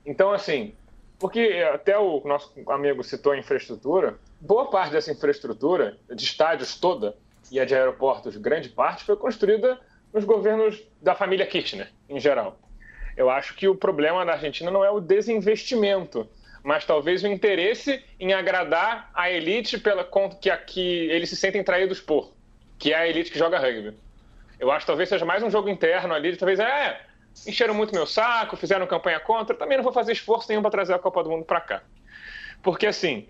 [0.04, 0.74] Então, assim,
[1.18, 7.16] porque até o nosso amigo citou a infraestrutura, boa parte dessa infraestrutura, de estádios toda,
[7.50, 9.78] e a de aeroportos, grande parte, foi construída
[10.12, 12.58] nos governos da família Kirchner, em geral.
[13.16, 16.26] Eu acho que o problema da Argentina não é o desinvestimento,
[16.62, 20.08] mas talvez o interesse em agradar a elite pela
[20.40, 22.32] que aqui eles se sentem traídos por,
[22.78, 23.96] que é a elite que joga rugby.
[24.58, 27.00] Eu acho que talvez seja mais um jogo interno ali, talvez é,
[27.46, 30.94] encheram muito meu saco, fizeram campanha contra, também não vou fazer esforço nenhum para trazer
[30.94, 31.82] a Copa do Mundo para cá.
[32.62, 33.26] Porque assim,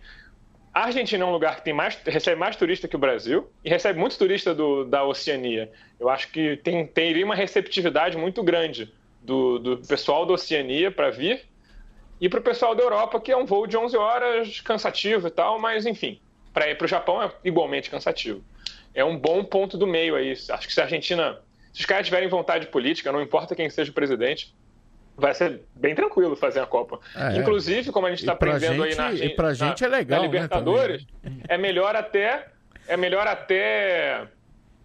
[0.74, 3.70] a Argentina é um lugar que tem mais, recebe mais turista que o Brasil e
[3.70, 4.57] recebe muitos turistas
[4.89, 5.70] da Oceania.
[5.99, 11.11] Eu acho que tem, teria uma receptividade muito grande do, do pessoal da Oceania para
[11.11, 11.43] vir
[12.22, 15.30] e para o pessoal da Europa, que é um voo de 11 horas cansativo e
[15.30, 16.20] tal, mas enfim,
[16.54, 18.44] para ir para o Japão é igualmente cansativo.
[18.94, 20.32] É um bom ponto do meio aí.
[20.50, 21.40] Acho que se a Argentina
[21.72, 24.54] se os caras tiverem vontade política, não importa quem seja o presidente,
[25.16, 27.00] vai ser bem tranquilo fazer a Copa.
[27.16, 30.20] É, Inclusive, como a gente está aprendendo gente, aí na, e pra gente é legal,
[30.20, 32.48] na Libertadores, né, é melhor até
[32.86, 34.28] é melhor até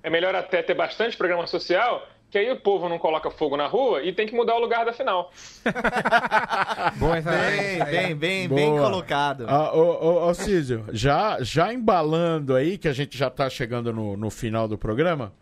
[0.02, 3.68] é melhor até ter bastante programa social que aí o povo não coloca fogo na
[3.68, 5.32] rua e tem que mudar o lugar da final.
[6.98, 9.46] Boa, bem, bem, bem, bem colocado.
[9.48, 13.94] Ah, ô, ô, ô Císio, já, já embalando aí, que a gente já está chegando
[13.94, 15.34] no, no final do programa,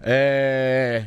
[0.00, 1.06] é.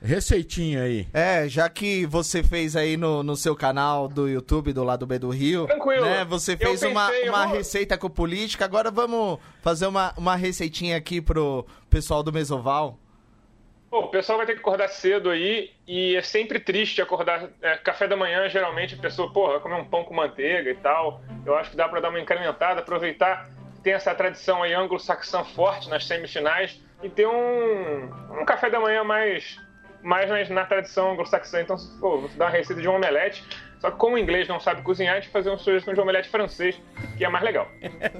[0.00, 1.08] Receitinha aí.
[1.12, 5.18] É, já que você fez aí no, no seu canal do YouTube do lado B
[5.18, 5.66] do Rio.
[5.66, 6.04] Tranquilo.
[6.04, 7.56] Né, você fez pensei, uma, uma vou...
[7.56, 8.64] receita com política.
[8.64, 12.96] Agora vamos fazer uma, uma receitinha aqui pro pessoal do Mesoval.
[13.90, 17.48] Pô, o pessoal vai ter que acordar cedo aí e é sempre triste acordar.
[17.62, 20.74] É, café da manhã, geralmente, a pessoa, porra, vai comer um pão com manteiga e
[20.74, 21.22] tal.
[21.46, 23.48] Eu acho que dá para dar uma incrementada, aproveitar
[23.82, 29.04] tem essa tradição aí anglo-saxã forte nas semifinais e ter um, um café da manhã
[29.04, 29.58] mais,
[30.02, 31.62] mais na, na tradição anglo-saxã.
[31.62, 33.44] Então, pô, vou dar uma receita de um omelete.
[33.80, 36.28] Só que como o inglês não sabe cozinhar, a gente fazer uma sugestão de omelete
[36.28, 36.80] francês,
[37.16, 37.68] que é mais legal.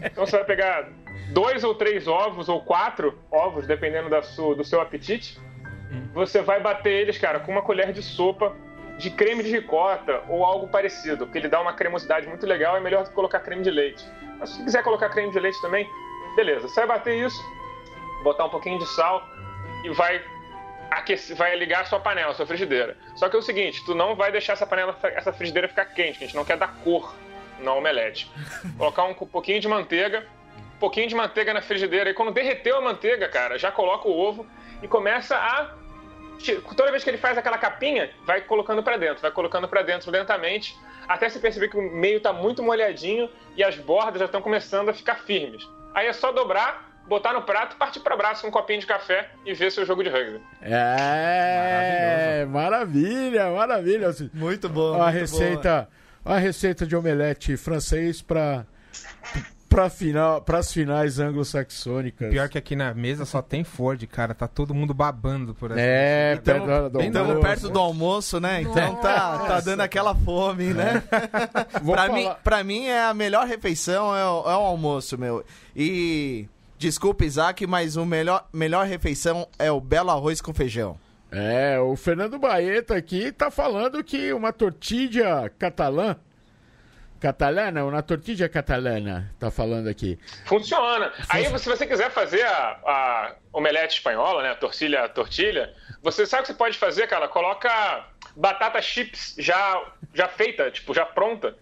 [0.04, 0.88] Então você vai pegar
[1.32, 5.38] dois ou três ovos, ou quatro ovos, dependendo da sua, do seu apetite.
[6.12, 8.54] Você vai bater eles, cara, com uma colher de sopa
[8.98, 12.80] de creme de ricota ou algo parecido, porque ele dá uma cremosidade muito legal, é
[12.80, 14.04] melhor do que colocar creme de leite.
[14.38, 15.88] Mas se quiser colocar creme de leite também,
[16.34, 16.68] beleza.
[16.68, 17.40] Você vai bater isso,
[18.24, 19.22] botar um pouquinho de sal
[19.84, 20.20] e vai
[20.90, 22.96] aquecer, vai ligar a sua panela, a sua frigideira.
[23.14, 26.18] Só que é o seguinte, tu não vai deixar essa panela, essa frigideira ficar quente,
[26.18, 27.14] que a gente não quer dar cor
[27.60, 28.30] no omelete.
[28.76, 30.26] Colocar um pouquinho de manteiga,
[30.74, 34.18] um pouquinho de manteiga na frigideira e quando derreteu a manteiga, cara, já coloca o
[34.18, 34.46] ovo
[34.82, 35.74] e começa a
[36.76, 40.10] toda vez que ele faz aquela capinha, vai colocando para dentro, vai colocando para dentro
[40.10, 40.76] lentamente,
[41.06, 44.88] até se perceber que o meio tá muito molhadinho e as bordas já estão começando
[44.88, 45.68] a ficar firmes.
[45.94, 49.30] Aí é só dobrar botar no prato, partir para braço com um copinho de café
[49.44, 50.40] e ver seu jogo de rugby.
[50.60, 54.10] É, maravilha, maravilha.
[54.34, 55.00] Muito bom.
[55.00, 55.88] A receita,
[56.22, 56.36] boa.
[56.36, 58.66] a receita de omelete francês para
[59.68, 62.30] para final, as finais anglo-saxônicas.
[62.30, 64.34] Pior que aqui na mesa só tem Ford, cara.
[64.34, 65.80] Tá todo mundo babando por aqui.
[65.82, 68.62] É, perto do, Estamos perto do almoço, né?
[68.62, 71.02] Então tá, tá dando aquela fome, né?
[71.84, 75.44] pra, mim, pra mim é a melhor refeição é o, é o almoço, meu.
[75.76, 76.48] E
[76.78, 80.96] Desculpa, Isaac, mas o melhor, melhor refeição é o belo arroz com feijão.
[81.30, 86.16] É, o Fernando Baeta aqui tá falando que uma tortilha catalã.
[87.20, 90.18] Catalana, uma tortilha catalana, tá falando aqui.
[90.44, 91.12] Funciona.
[91.28, 96.24] Aí, se você quiser fazer a, a omelete espanhola, né, a tortilha, a tortilha, você
[96.24, 97.26] sabe o que você pode fazer, cara?
[97.28, 98.06] Coloca
[98.36, 99.82] batata chips já,
[100.14, 101.56] já feita, tipo, já pronta.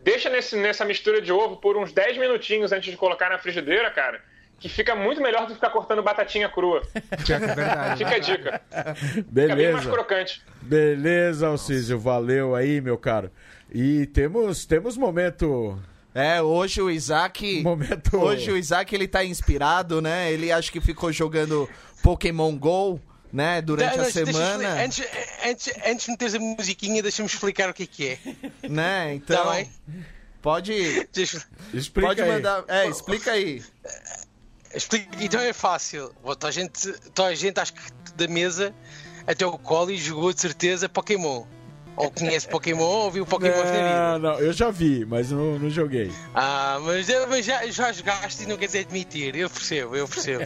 [0.00, 3.90] Deixa nesse, nessa mistura de ovo por uns 10 minutinhos antes de colocar na frigideira,
[3.90, 4.20] cara
[4.64, 6.80] que fica muito melhor do que ficar cortando batatinha crua.
[7.28, 8.02] É verdade.
[8.02, 8.62] Fica a dica.
[8.96, 9.90] Fica bem mais Beleza.
[9.90, 10.42] crocante.
[10.62, 11.98] Beleza, Alcísio.
[11.98, 13.30] Valeu aí, meu caro.
[13.70, 15.78] E temos, temos momento.
[16.14, 17.60] É, hoje o Isaac.
[17.62, 18.16] Momento.
[18.16, 20.32] Hoje o Isaac ele tá inspirado, né?
[20.32, 21.68] Ele acho que ficou jogando
[22.02, 22.98] Pokémon GO,
[23.30, 23.60] né?
[23.60, 24.82] Durante Não, a não, semana.
[24.82, 25.06] Antes,
[25.44, 28.66] antes, antes de meteres a musiquinha, deixa-me explicar o que é que é.
[28.66, 29.14] Né?
[29.16, 29.44] Então.
[29.44, 29.70] Tá bem?
[30.40, 31.06] Pode.
[31.12, 31.42] Deixa-
[31.74, 32.28] Explica pode aí.
[32.30, 32.64] mandar.
[32.68, 33.62] É, explica aí.
[35.20, 36.10] Então é fácil.
[36.22, 37.80] Toda a gente, toda a gente acho que
[38.16, 38.74] da mesa
[39.26, 41.44] até o Coli jogou de certeza Pokémon.
[41.96, 43.78] Ou conhece Pokémon ou viu Pokémon na vida.
[43.84, 46.10] Não, não, eu já vi, mas não, não joguei.
[46.34, 49.36] Ah, mas, mas já, já jogaste e não quer dizer admitir.
[49.36, 50.44] Eu percebo, eu percebo.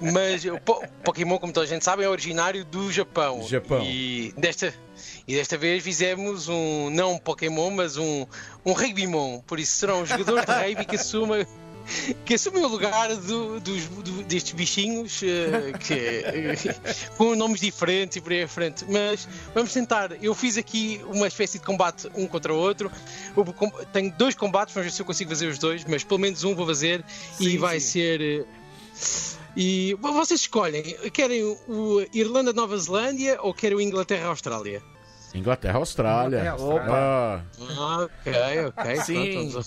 [0.00, 3.42] mas o Po- Pokémon, como toda a gente sabe, é originário do Japão.
[3.46, 3.82] Japão.
[3.84, 4.72] E desta,
[5.26, 8.24] e desta vez fizemos um, não um Pokémon, mas um,
[8.64, 9.40] um Rugbymon.
[9.46, 11.46] Por isso será um jogador de rugby que assuma.
[12.24, 18.20] Que assume o lugar do- dos, do- destes bichinhos eh, que, com nomes diferentes e
[18.20, 18.84] por aí à frente.
[18.88, 20.12] Mas vamos tentar.
[20.22, 22.90] Eu fiz aqui uma espécie de combate um contra o outro.
[23.56, 26.44] Com- Tenho dois combates, vamos ver se eu consigo fazer os dois, mas pelo menos
[26.44, 27.04] um vou fazer
[27.40, 27.88] e Sim, vai sim.
[27.88, 28.20] ser.
[28.20, 28.44] eh,
[29.56, 30.82] E vo- vocês escolhem,
[31.12, 34.82] querem o Irlanda-Nova Zelândia ou querem o Inglaterra-Austrália?
[35.38, 36.54] Inglaterra, Austrália.
[36.56, 36.86] Inglaterra.
[36.90, 37.42] Ah,
[37.78, 38.32] Ah, ok,
[38.66, 38.96] ok.
[39.02, 39.50] Sim.
[39.50, 39.64] Pronto, vamos,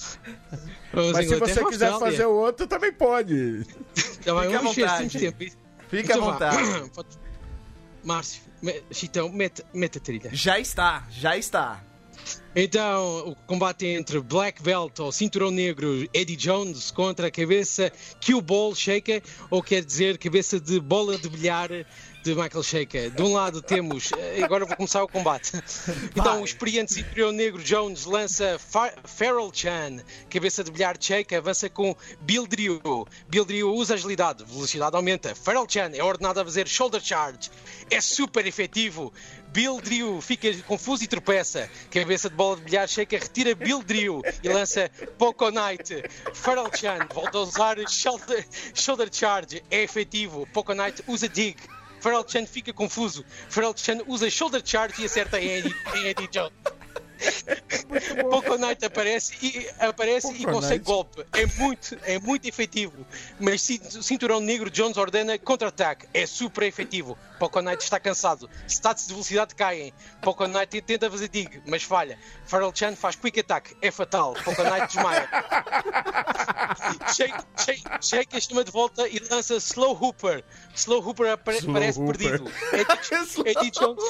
[0.91, 3.33] vamos mas se você quiser fazer o outro, também pode.
[3.35, 3.65] Bem,
[4.25, 5.19] Fica à vontade.
[5.89, 6.57] Fica à Então vontade.
[8.03, 8.41] Márcio,
[8.91, 10.29] Chitão, mete, mete a trilha.
[10.33, 11.83] Já está, já está.
[12.55, 17.91] Então, o combate entre Black Belt ou Cinturão Negro Eddie Jones contra a cabeça
[18.23, 21.69] Cue Ball Shaker, ou quer dizer, cabeça de bola de bilhar
[22.23, 23.09] de Michael Shaker.
[23.09, 25.51] De um lado temos, eh, agora vou começar o combate.
[26.15, 31.95] Então, o experiente Cinturão Negro Jones lança Farrell Chan, cabeça de bilhar Shaker, avança com
[32.21, 33.07] Bill Drew.
[33.27, 35.33] Bill Drew usa agilidade, velocidade aumenta.
[35.33, 37.49] Farrell Chan é ordenado a fazer shoulder charge,
[37.89, 39.11] é super efetivo.
[39.51, 41.69] Bill Drew fica confuso e tropeça.
[41.89, 46.03] Cabeça de bola de bilhar checa, retira Bill Drew e lança Poco Knight.
[46.33, 50.47] Farrell Chan volta a usar shoulder, shoulder charge, é efetivo.
[50.53, 51.57] Poco Knight usa dig.
[52.01, 53.23] Farrell Chan fica confuso.
[53.47, 56.51] Farrell Chan usa shoulder charge e acerta em Eddie, em Eddie Jones.
[58.29, 61.25] Poco Knight aparece e, aparece e consegue golpe.
[61.33, 63.05] É muito, é muito efetivo.
[63.39, 66.07] Mas cin- Cinturão Negro Jones ordena contra-ataque.
[66.13, 67.17] É super efetivo.
[67.39, 68.49] Poco Knight está cansado.
[68.67, 69.93] Stats de velocidade caem.
[70.21, 72.17] Poco Knight tenta fazer dig, mas falha.
[72.45, 73.75] Farrell Chan faz quick attack.
[73.81, 74.33] É fatal.
[74.43, 75.27] Poco Knight desmaia.
[77.13, 80.43] Shake, shake, shake chama de volta e lança Slow Hooper.
[80.75, 82.17] Slow Hooper apare- Slow parece Hooper.
[82.17, 82.51] perdido.
[82.73, 84.03] Eddie, Eddie Jones.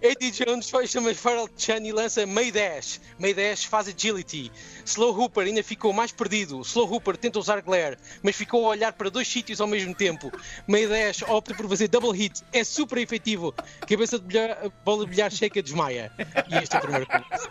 [0.00, 3.00] Eddie Jones faz, chama Farrell Chan e lança May Dash.
[3.18, 4.50] May Dash faz agility.
[4.84, 6.60] Slow Hooper ainda ficou mais perdido.
[6.62, 10.32] Slow Hooper tenta usar glare, mas ficou a olhar para dois sítios ao mesmo tempo.
[10.66, 12.42] May Dash opta por fazer double hit.
[12.52, 13.54] É super efetivo.
[13.88, 16.10] Cabeça de bilhar, bola de bilhar checa desmaia.
[16.48, 17.48] E este é o primeiro combate.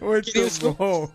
[0.00, 1.10] Muito bom.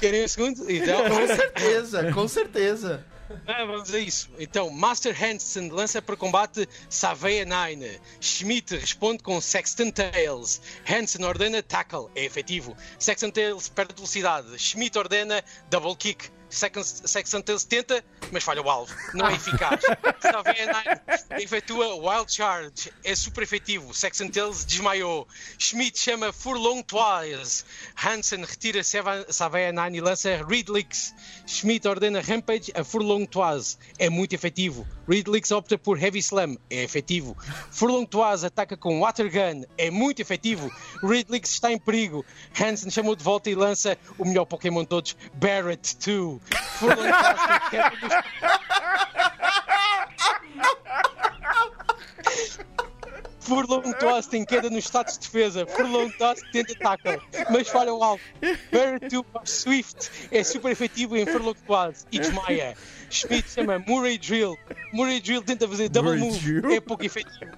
[0.00, 0.70] Querem o segundo?
[0.70, 3.04] Então, Com certeza, com certeza.
[3.46, 4.30] Ah, vamos a isso.
[4.38, 8.00] Então, Master Hansen lança para combate Savea 9.
[8.20, 10.60] Schmidt responde com Sexton Tails.
[10.88, 12.76] Hansen ordena tackle, é efetivo.
[12.98, 14.58] Sexton Tails perde velocidade.
[14.58, 16.30] Schmidt ordena double kick.
[16.50, 18.94] Sexton Sexton Tails tenta, mas falha o alvo.
[19.14, 19.80] Não é eficaz.
[20.20, 23.94] Savea 9 efetua Wild Charge, é super efetivo.
[23.94, 25.26] Sexton Tails desmaiou.
[25.58, 27.64] Schmidt chama Furlong Twice.
[27.96, 31.14] Hansen retira Savea 9 e lança Reedlix.
[31.46, 33.78] Schmidt ordena Rampage a Furlong Twice.
[33.98, 34.86] É muito efetivo.
[35.08, 36.56] Reedlix opta por Heavy Slam.
[36.68, 37.36] É efetivo.
[37.70, 39.64] Furlong Twice ataca com Water Gun.
[39.78, 40.70] É muito efetivo.
[41.02, 42.24] Reedlix está em perigo.
[42.60, 46.39] Hansen chamou de volta e lança o melhor Pokémon de todos, Barrett 2.
[46.48, 47.80] Furlong Twice tem
[53.50, 55.66] nos Furlong Toss tem queda no status de defesa.
[55.66, 57.20] Furlong Toss tenta tackle,
[57.50, 58.22] mas falha o alvo.
[58.72, 62.76] Barrett 2 faz Swift é super efetivo em Furlong Toss e desmaia.
[63.10, 64.56] Schmidt chama Murray Drill.
[64.92, 66.70] Murray Drill tenta fazer double Murray move, Drill?
[66.76, 67.50] é pouco efetivo.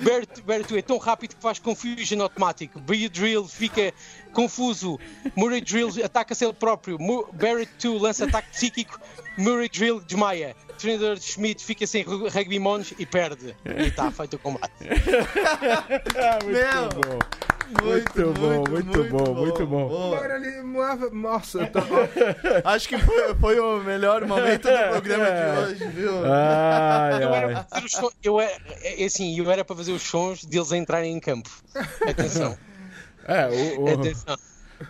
[0.00, 2.80] Barrett, 2 é tão rápido que faz confusion automático.
[2.80, 3.94] Murray Drill fica
[4.32, 4.98] confuso.
[5.36, 6.98] Murray Drill ataca-se ele próprio.
[7.32, 9.00] Barrett 2 lança ataque psíquico.
[9.36, 10.54] Murray Drill desmaia.
[10.70, 13.56] O treinador Schmidt fica sem ru- rugby mons e perde.
[13.64, 14.72] E está feito o combate.
[16.44, 17.18] Muito bom.
[17.82, 19.88] Muito, bom, muito, bom, muito bom.
[19.88, 20.16] Boa.
[20.18, 21.80] Agora ele moava- Nossa, tô...
[22.64, 26.12] Acho que foi, foi o melhor momento do programa de hoje, viu?
[26.24, 28.52] Ai, Eu era para fazer os sons, eu era,
[28.84, 31.50] é assim, eu era para fazer os sons deles entrarem em campo.
[32.08, 32.56] Atenção,
[33.26, 34.36] É, o, o- atenção.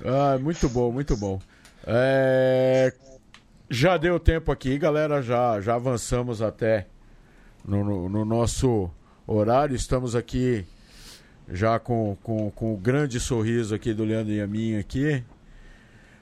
[0.04, 1.40] Ah, muito bom, muito bom.
[1.86, 2.92] É,
[3.68, 5.20] Já deu tempo aqui, galera.
[5.20, 6.86] Já, já avançamos até
[7.64, 8.88] no, no, no nosso
[9.26, 9.74] horário.
[9.74, 10.64] Estamos aqui
[11.48, 15.22] já com, com, com o grande sorriso aqui do Leandro e a minha aqui,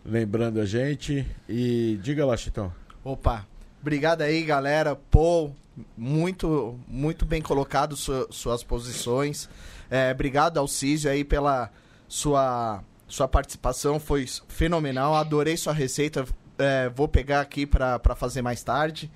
[0.04, 1.26] lembrando a gente.
[1.46, 2.72] E diga lá, Chitão.
[3.02, 3.46] Opa,
[3.80, 4.96] obrigado aí, galera.
[4.96, 5.54] Paul,
[5.96, 9.50] muito, muito bem colocado su suas posições.
[9.90, 11.70] É, obrigado, Alcísio, aí pela
[12.08, 14.00] sua, sua participação.
[14.00, 15.14] Foi fenomenal.
[15.14, 16.24] Adorei sua receita.
[16.58, 19.10] É, vou pegar aqui para fazer mais tarde.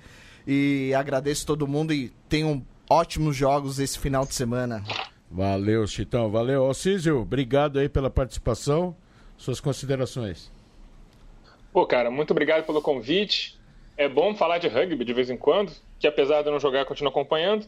[0.47, 4.83] E agradeço todo mundo e tenham ótimos jogos esse final de semana.
[5.29, 6.29] Valeu, Chitão.
[6.29, 6.63] Valeu.
[6.63, 8.95] Alcísio, obrigado aí pela participação.
[9.37, 10.51] Suas considerações.
[11.71, 13.59] Pô, cara, muito obrigado pelo convite.
[13.95, 16.79] É bom falar de rugby de vez em quando, que apesar de eu não jogar,
[16.79, 17.67] eu continuo acompanhando.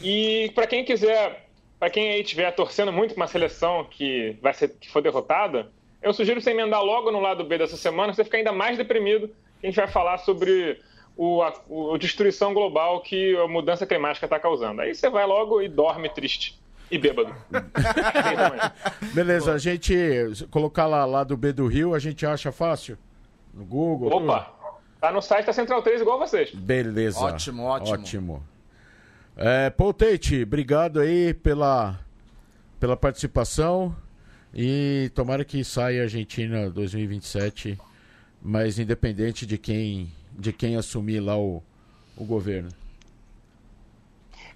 [0.00, 4.52] E para quem quiser, para quem aí estiver torcendo muito com uma seleção que vai
[4.52, 5.70] ser que for derrotada,
[6.04, 9.28] eu sugiro você emendar logo no lado B dessa semana, você fica ainda mais deprimido,
[9.58, 10.78] que a gente vai falar sobre
[11.16, 11.48] o, a,
[11.94, 14.82] a destruição global que a mudança climática está causando.
[14.82, 17.34] Aí você vai logo e dorme triste e bêbado.
[19.14, 19.96] Beleza, a gente
[20.50, 22.98] colocar lá, lá do B do Rio, a gente acha fácil?
[23.54, 24.12] No Google?
[24.12, 24.40] Opa!
[24.40, 24.64] Tudo.
[25.00, 26.54] Tá no site da Central 3 igual vocês.
[26.54, 27.20] Beleza.
[27.20, 27.94] Ótimo, ótimo.
[27.94, 28.44] Ótimo.
[29.36, 31.98] É, Paul Tate, obrigado aí pela,
[32.78, 33.94] pela participação
[34.54, 37.76] e tomara que saia a Argentina 2027,
[38.40, 41.60] mas independente de quem, de quem assumir lá o,
[42.16, 42.68] o governo.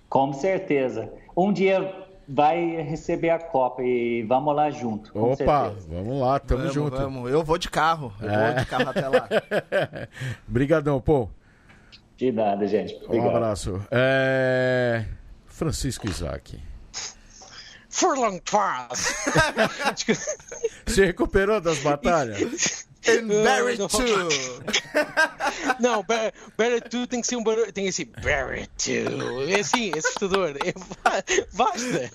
[0.09, 1.11] Com certeza.
[1.37, 5.11] Um dia vai receber a Copa e vamos lá junto.
[5.19, 5.89] Opa, certeza.
[5.91, 6.97] vamos lá, tamo vamos, junto.
[6.97, 7.31] Vamos.
[7.31, 8.53] Eu vou de carro, eu é.
[8.53, 9.29] vou de carro até lá.
[10.49, 11.29] Obrigadão, pô.
[12.17, 12.95] De nada, gente.
[13.05, 13.27] Obrigado.
[13.27, 13.81] Um abraço.
[13.91, 15.05] É...
[15.47, 16.68] Francisco Isaac.
[17.99, 19.13] Furlong Pass.
[20.87, 22.87] Se recuperou das batalhas?
[23.09, 23.91] And Barry 2.
[25.81, 26.05] Não,
[26.57, 27.73] Barry 2 tem que ser um barulho.
[27.73, 29.51] Tem que ser Barry 2.
[29.51, 30.55] É assim, é assustador.
[30.65, 30.73] É,
[31.55, 32.11] basta.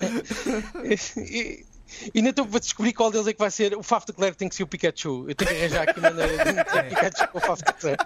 [0.84, 1.66] E,
[2.14, 3.76] e ainda estou para descobrir qual deles é que vai ser.
[3.76, 5.26] O Faf de Claire tem que ser o Pikachu.
[5.28, 7.98] Eu tenho que arranjar aqui maneira de meter Pikachu com o Faf de Claire.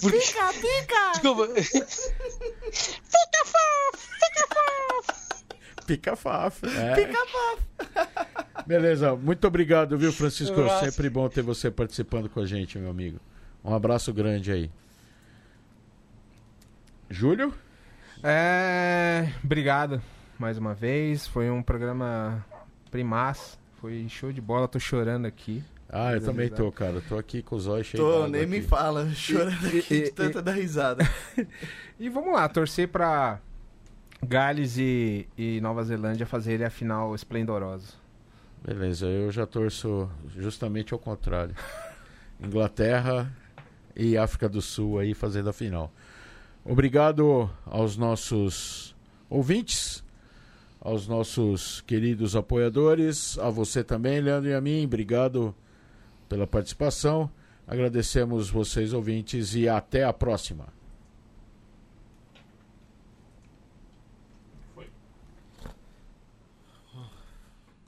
[0.00, 0.18] Porque...
[0.18, 1.12] Pica, pica!
[1.12, 1.48] Desculpa.
[2.72, 4.08] Fica Faf!
[4.18, 5.25] Fica Faf!
[5.86, 6.66] Pica Faf.
[6.66, 6.94] É.
[6.94, 8.36] Pica Faf.
[8.66, 10.60] Beleza, muito obrigado, viu, Francisco?
[10.60, 13.20] Um Sempre bom ter você participando com a gente, meu amigo.
[13.64, 14.70] Um abraço grande aí.
[17.08, 17.54] Júlio?
[18.22, 19.32] É.
[19.44, 20.02] Obrigado
[20.38, 21.26] mais uma vez.
[21.26, 22.44] Foi um programa
[22.90, 23.58] primaz.
[23.80, 24.66] Foi show de bola.
[24.66, 25.62] Tô chorando aqui.
[25.88, 27.00] Ah, eu também tô, cara.
[27.08, 28.50] Tô aqui com os olhos cheios Tô, nem aqui.
[28.50, 29.08] me fala.
[29.10, 31.08] Chorando e, aqui e, de tanta e, da risada.
[31.98, 33.40] e vamos lá, torcer pra
[34.22, 37.94] Gales e, e Nova Zelândia fazerem a final esplendorosa.
[38.64, 41.54] Beleza, eu já torço justamente ao contrário.
[42.40, 43.32] Inglaterra
[43.94, 45.92] e África do Sul aí fazendo a final.
[46.64, 48.94] Obrigado aos nossos
[49.30, 50.04] ouvintes,
[50.80, 54.84] aos nossos queridos apoiadores, a você também, Leandro e a mim.
[54.84, 55.54] Obrigado
[56.28, 57.30] pela participação.
[57.66, 60.75] Agradecemos vocês ouvintes e até a próxima.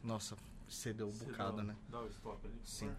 [0.09, 0.35] Nossa,
[0.71, 1.77] cedeu um bocado, né?
[1.91, 2.59] Dá o stop ali.
[2.65, 2.91] Sim.